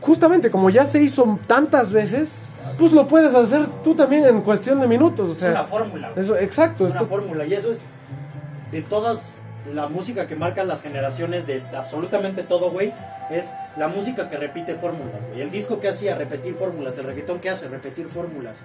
[0.00, 2.38] justamente como ya se hizo tantas veces,
[2.78, 6.10] pues lo puedes hacer tú también en cuestión de minutos, o Es una sea, fórmula,
[6.10, 6.24] güey.
[6.24, 7.44] eso exacto, Es una esto- fórmula.
[7.46, 7.80] Y eso es
[8.70, 9.28] de todas
[9.72, 12.92] la música que marcan las generaciones de absolutamente todo, güey.
[13.30, 15.40] Es la música que repite fórmulas, güey.
[15.42, 16.98] El disco que hacía repetir fórmulas.
[16.98, 18.58] El reggaetón que hace repetir fórmulas.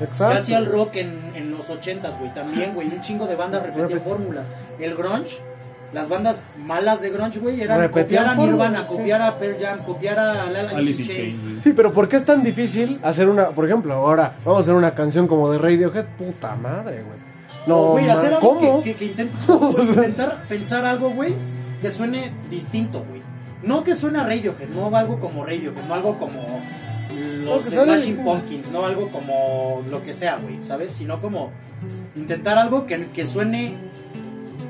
[0.00, 0.38] Exacto.
[0.38, 2.32] hacía el rock en, en los ochentas, güey.
[2.34, 2.88] También, güey.
[2.88, 4.46] Un chingo de bandas repetían Repet- fórmulas.
[4.78, 5.38] El grunge
[5.92, 8.96] las bandas malas de grunge, güey, eran Repetían copiar a fórmulas, Nirvana, sí.
[8.96, 11.64] copiar a Pearl Jam, copiar a Alice, Alice in in Chains.
[11.64, 14.74] Sí, pero ¿por qué es tan difícil hacer una, por ejemplo, ahora vamos a hacer
[14.74, 16.04] una canción como de Radiohead?
[16.18, 17.18] Puta madre, güey.
[17.66, 18.82] No, güey, hacer algo ¿cómo?
[18.82, 21.34] que, que, pues, intentar pensar algo, güey,
[21.80, 23.22] que suene distinto, güey.
[23.62, 26.40] No que suene a Radiohead, no algo como Radiohead, no algo como
[27.16, 28.24] los Smashing.
[28.24, 30.92] Pumpkins, no algo como lo que sea, güey, ¿sabes?
[30.92, 31.50] Sino como
[32.14, 33.76] intentar algo que, que suene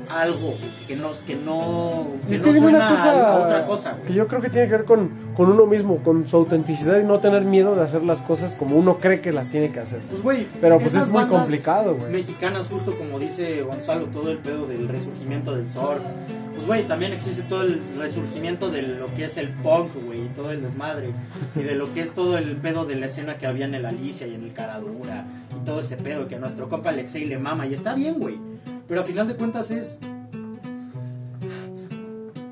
[0.09, 0.55] algo,
[0.87, 4.13] que no, que no, que Es no que viene suena cosa a otra cosa, que
[4.13, 7.19] yo creo que tiene que ver con, con uno mismo, con su autenticidad y no
[7.19, 9.99] tener miedo de hacer las cosas como uno cree que las tiene que hacer.
[10.09, 12.11] Pues, güey, Pero, pues, es muy complicado, güey.
[12.11, 16.01] Mexicanas, justo como dice Gonzalo, todo el pedo del resurgimiento del surf.
[16.55, 20.29] Pues, güey, también existe todo el resurgimiento de lo que es el punk, güey, y
[20.29, 21.11] todo el desmadre.
[21.55, 23.85] Y de lo que es todo el pedo de la escena que había en el
[23.85, 25.25] Alicia y en el Caradura.
[25.55, 27.67] Y todo ese pedo que a nuestro compa Alexei le mama.
[27.67, 28.39] Y está bien, güey.
[28.87, 29.97] Pero a final de cuentas es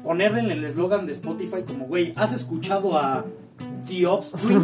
[0.04, 3.26] ponerle en el eslogan de Spotify como, güey, ¿has escuchado a
[3.88, 4.64] The Offspring?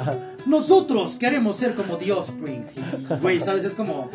[0.46, 2.64] Nosotros queremos ser como The Offspring.
[3.20, 3.64] Güey, ¿sabes?
[3.64, 4.10] Es como...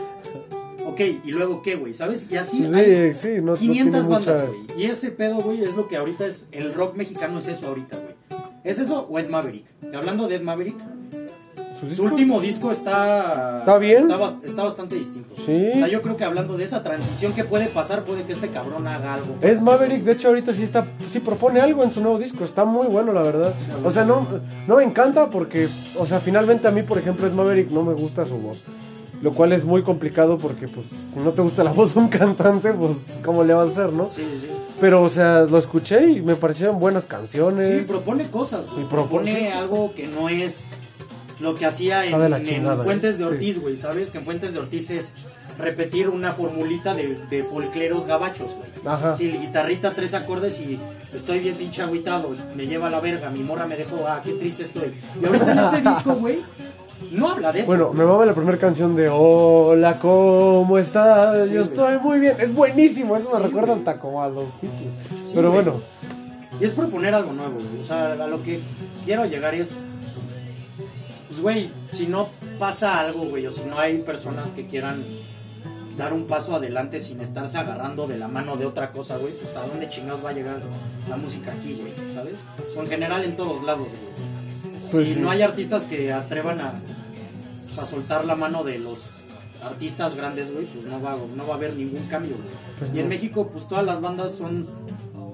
[0.86, 1.94] Ok, ¿y luego qué, güey?
[1.94, 2.28] ¿Sabes?
[2.30, 4.34] Y así hay Sí, no, no 500 tiene mucha...
[4.34, 4.82] bandas, güey.
[4.82, 6.48] Y ese pedo, güey, es lo que ahorita es...
[6.52, 8.16] El rock mexicano es eso ahorita, güey.
[8.64, 9.66] ¿Es eso o Ed Maverick?
[9.92, 10.76] Y hablando de Ed Maverick,
[11.80, 12.04] ¿Su disco?
[12.06, 13.60] último disco está...
[13.60, 14.04] ¿Está bien?
[14.04, 15.36] Está, bas- está bastante distinto.
[15.46, 15.72] Sí.
[15.76, 18.50] O sea, yo creo que hablando de esa transición que puede pasar, puede que este
[18.50, 19.36] cabrón haga algo.
[19.42, 22.66] Ed Maverick, de hecho, ahorita sí está, sí propone algo en su nuevo disco, está
[22.66, 23.54] muy bueno, la verdad.
[23.84, 24.28] O sea, no,
[24.68, 27.94] no me encanta porque, o sea, finalmente a mí, por ejemplo, Ed Maverick no me
[27.94, 28.60] gusta su voz.
[29.22, 32.08] Lo cual es muy complicado porque, pues, si no te gusta la voz de un
[32.08, 34.06] cantante, pues, ¿cómo le vas a hacer, no?
[34.06, 34.48] Sí, sí.
[34.80, 37.80] Pero, o sea, lo escuché y me parecieron buenas canciones.
[37.80, 38.84] Sí, propone cosas, güey.
[38.84, 38.90] Y propone-
[39.32, 40.64] propone algo que no es
[41.40, 43.26] lo que hacía en, de Fuentes de.
[43.26, 43.78] Ortiz, güey.
[43.78, 44.12] ¿Sabes?
[44.12, 45.14] Que en Fuentes de Ortiz es
[45.58, 48.70] repetir una formulita de, de folcleros gabachos, güey.
[48.86, 49.16] Ajá.
[49.16, 50.80] Sí, guitarrita, tres acordes y
[51.14, 52.36] estoy bien pinche agüitado.
[52.56, 54.94] Me lleva a la verga, mi morra me dejó, ah, qué triste estoy.
[55.22, 56.40] Y ahorita en este disco, güey,
[57.12, 57.68] no habla de eso.
[57.68, 61.48] Bueno, me mama la primera canción de Hola, ¿cómo estás?
[61.48, 62.36] Sí, Yo estoy muy bien.
[62.40, 64.92] Es buenísimo, eso me Sí, recuerda hasta como a los Beatles.
[65.26, 65.82] Sí, Pero bueno,
[66.60, 67.82] Y es proponer algo nuevo, güey.
[67.82, 68.60] O sea, a lo que
[69.06, 69.72] quiero llegar es.
[71.38, 75.04] Pues, güey, si no pasa algo, güey, o si no hay personas que quieran
[75.96, 79.56] dar un paso adelante sin estarse agarrando de la mano de otra cosa, güey, pues
[79.56, 80.62] a dónde chingados va a llegar
[81.08, 82.40] la música aquí, güey, ¿sabes?
[82.76, 84.90] O en general en todos lados, güey.
[84.90, 85.20] Pues si sí.
[85.20, 86.74] no hay artistas que atrevan a,
[87.66, 89.06] pues, a soltar la mano de los
[89.62, 92.50] artistas grandes, güey, pues no va, no va a haber ningún cambio, güey.
[92.80, 93.10] Pues y en.
[93.10, 94.68] México, pues todas las bandas son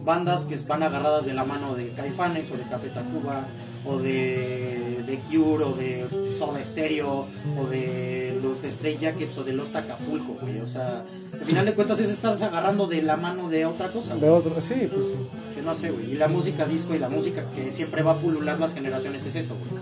[0.04, 3.46] bandas que van agarradas de la mano de Caifanes o de Café Tacuba
[3.86, 6.06] o de, de Cure o de
[6.38, 7.28] Soda Stereo
[7.60, 10.60] o de los Stray Jackets o de los Acapulco, güey.
[10.60, 11.04] O sea,
[11.34, 14.60] al final de cuentas es estarse agarrando de la mano de otra cosa, de otro,
[14.62, 15.16] sí, pues sí.
[15.56, 16.12] Que no sé, güey.
[16.12, 19.36] Y la música disco y la música que siempre va a pulular las generaciones es
[19.36, 19.82] eso, güey.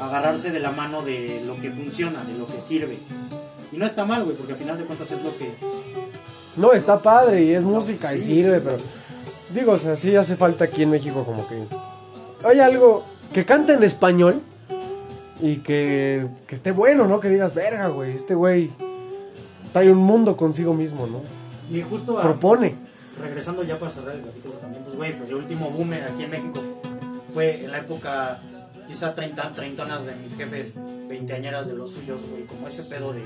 [0.00, 2.98] Agarrarse de la mano de lo que funciona, de lo que sirve.
[3.72, 5.52] Y no está mal, güey, porque al final de cuentas es lo que...
[6.56, 8.62] No, está padre y es música y sí, sirve, sí.
[8.64, 8.78] pero
[9.54, 11.62] digo, o sea, sí hace falta aquí en México como que
[12.44, 14.40] hay algo que cante en español
[15.40, 17.20] y que, que esté bueno, ¿no?
[17.20, 18.70] Que digas, verga, güey, este güey
[19.72, 21.20] trae un mundo consigo mismo, ¿no?
[21.70, 22.74] Y justo a- Propone.
[23.20, 26.30] regresando ya para cerrar el capítulo también, pues güey, pues, el último boomer aquí en
[26.30, 26.62] México
[27.34, 28.40] fue en la época
[28.86, 30.72] quizá 30, treintonas de mis jefes,
[31.08, 33.22] veinteañeras de los suyos, güey, como ese pedo de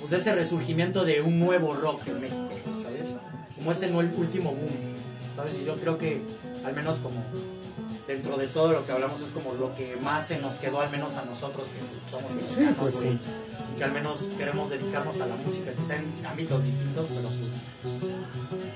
[0.00, 2.48] pues de ese resurgimiento de un nuevo rock en México,
[2.82, 3.08] ¿sabes?
[3.56, 4.68] Como ese nue- último boom,
[5.36, 5.58] ¿sabes?
[5.58, 6.20] Y yo creo que
[6.64, 7.22] al menos como
[8.06, 10.90] dentro de todo lo que hablamos es como lo que más se nos quedó al
[10.90, 13.18] menos a nosotros que somos mexicanos, pues güey, sí.
[13.74, 18.12] y que al menos queremos dedicarnos a la música, quizá en ámbitos distintos, pero pues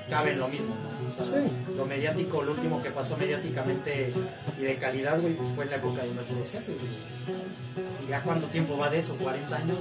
[0.08, 1.22] cabe en lo mismo, ¿no?
[1.22, 1.50] O sea, Sí.
[1.76, 4.12] lo mediático, lo último que pasó mediáticamente
[4.58, 7.36] y de calidad, güey, pues fue en la época de nuestros jefes, güey.
[8.06, 9.14] ¿Y ya cuánto tiempo va de eso?
[9.18, 9.76] ¿40 años?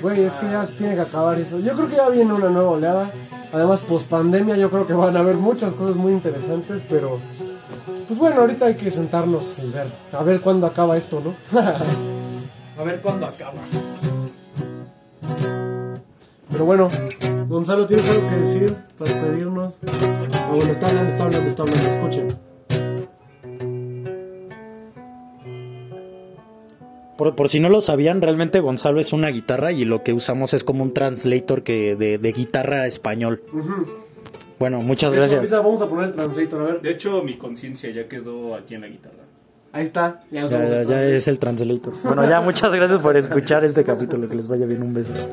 [0.00, 1.58] Güey, es que ya se tiene que acabar eso.
[1.58, 3.12] Yo creo que ya viene una nueva oleada.
[3.52, 7.18] Además, post pandemia, yo creo que van a haber muchas cosas muy interesantes, pero
[8.06, 11.34] pues bueno, ahorita hay que sentarnos y ver, a ver cuándo acaba esto, ¿no?
[12.76, 13.60] A ver cuándo acaba.
[16.50, 16.88] Pero bueno,
[17.48, 19.74] Gonzalo, ¿tienes algo que decir para despedirnos?
[20.34, 22.28] Ah, bueno, está hablando, está hablando, está hablando, escuchen.
[27.16, 30.52] Por, por si no lo sabían, realmente Gonzalo es una guitarra y lo que usamos
[30.52, 33.42] es como un translator que de, de guitarra a español.
[34.64, 35.50] Bueno, muchas De gracias.
[35.50, 36.80] vamos a poner el translator, a ver.
[36.80, 39.24] De hecho, mi conciencia ya quedó aquí en la guitarra.
[39.72, 41.92] Ahí está, ya Ya, ya- es el translator.
[42.02, 44.26] Bueno, ya muchas gracias por escuchar este capítulo.
[44.26, 44.82] Que les vaya bien.
[44.82, 45.10] Un beso.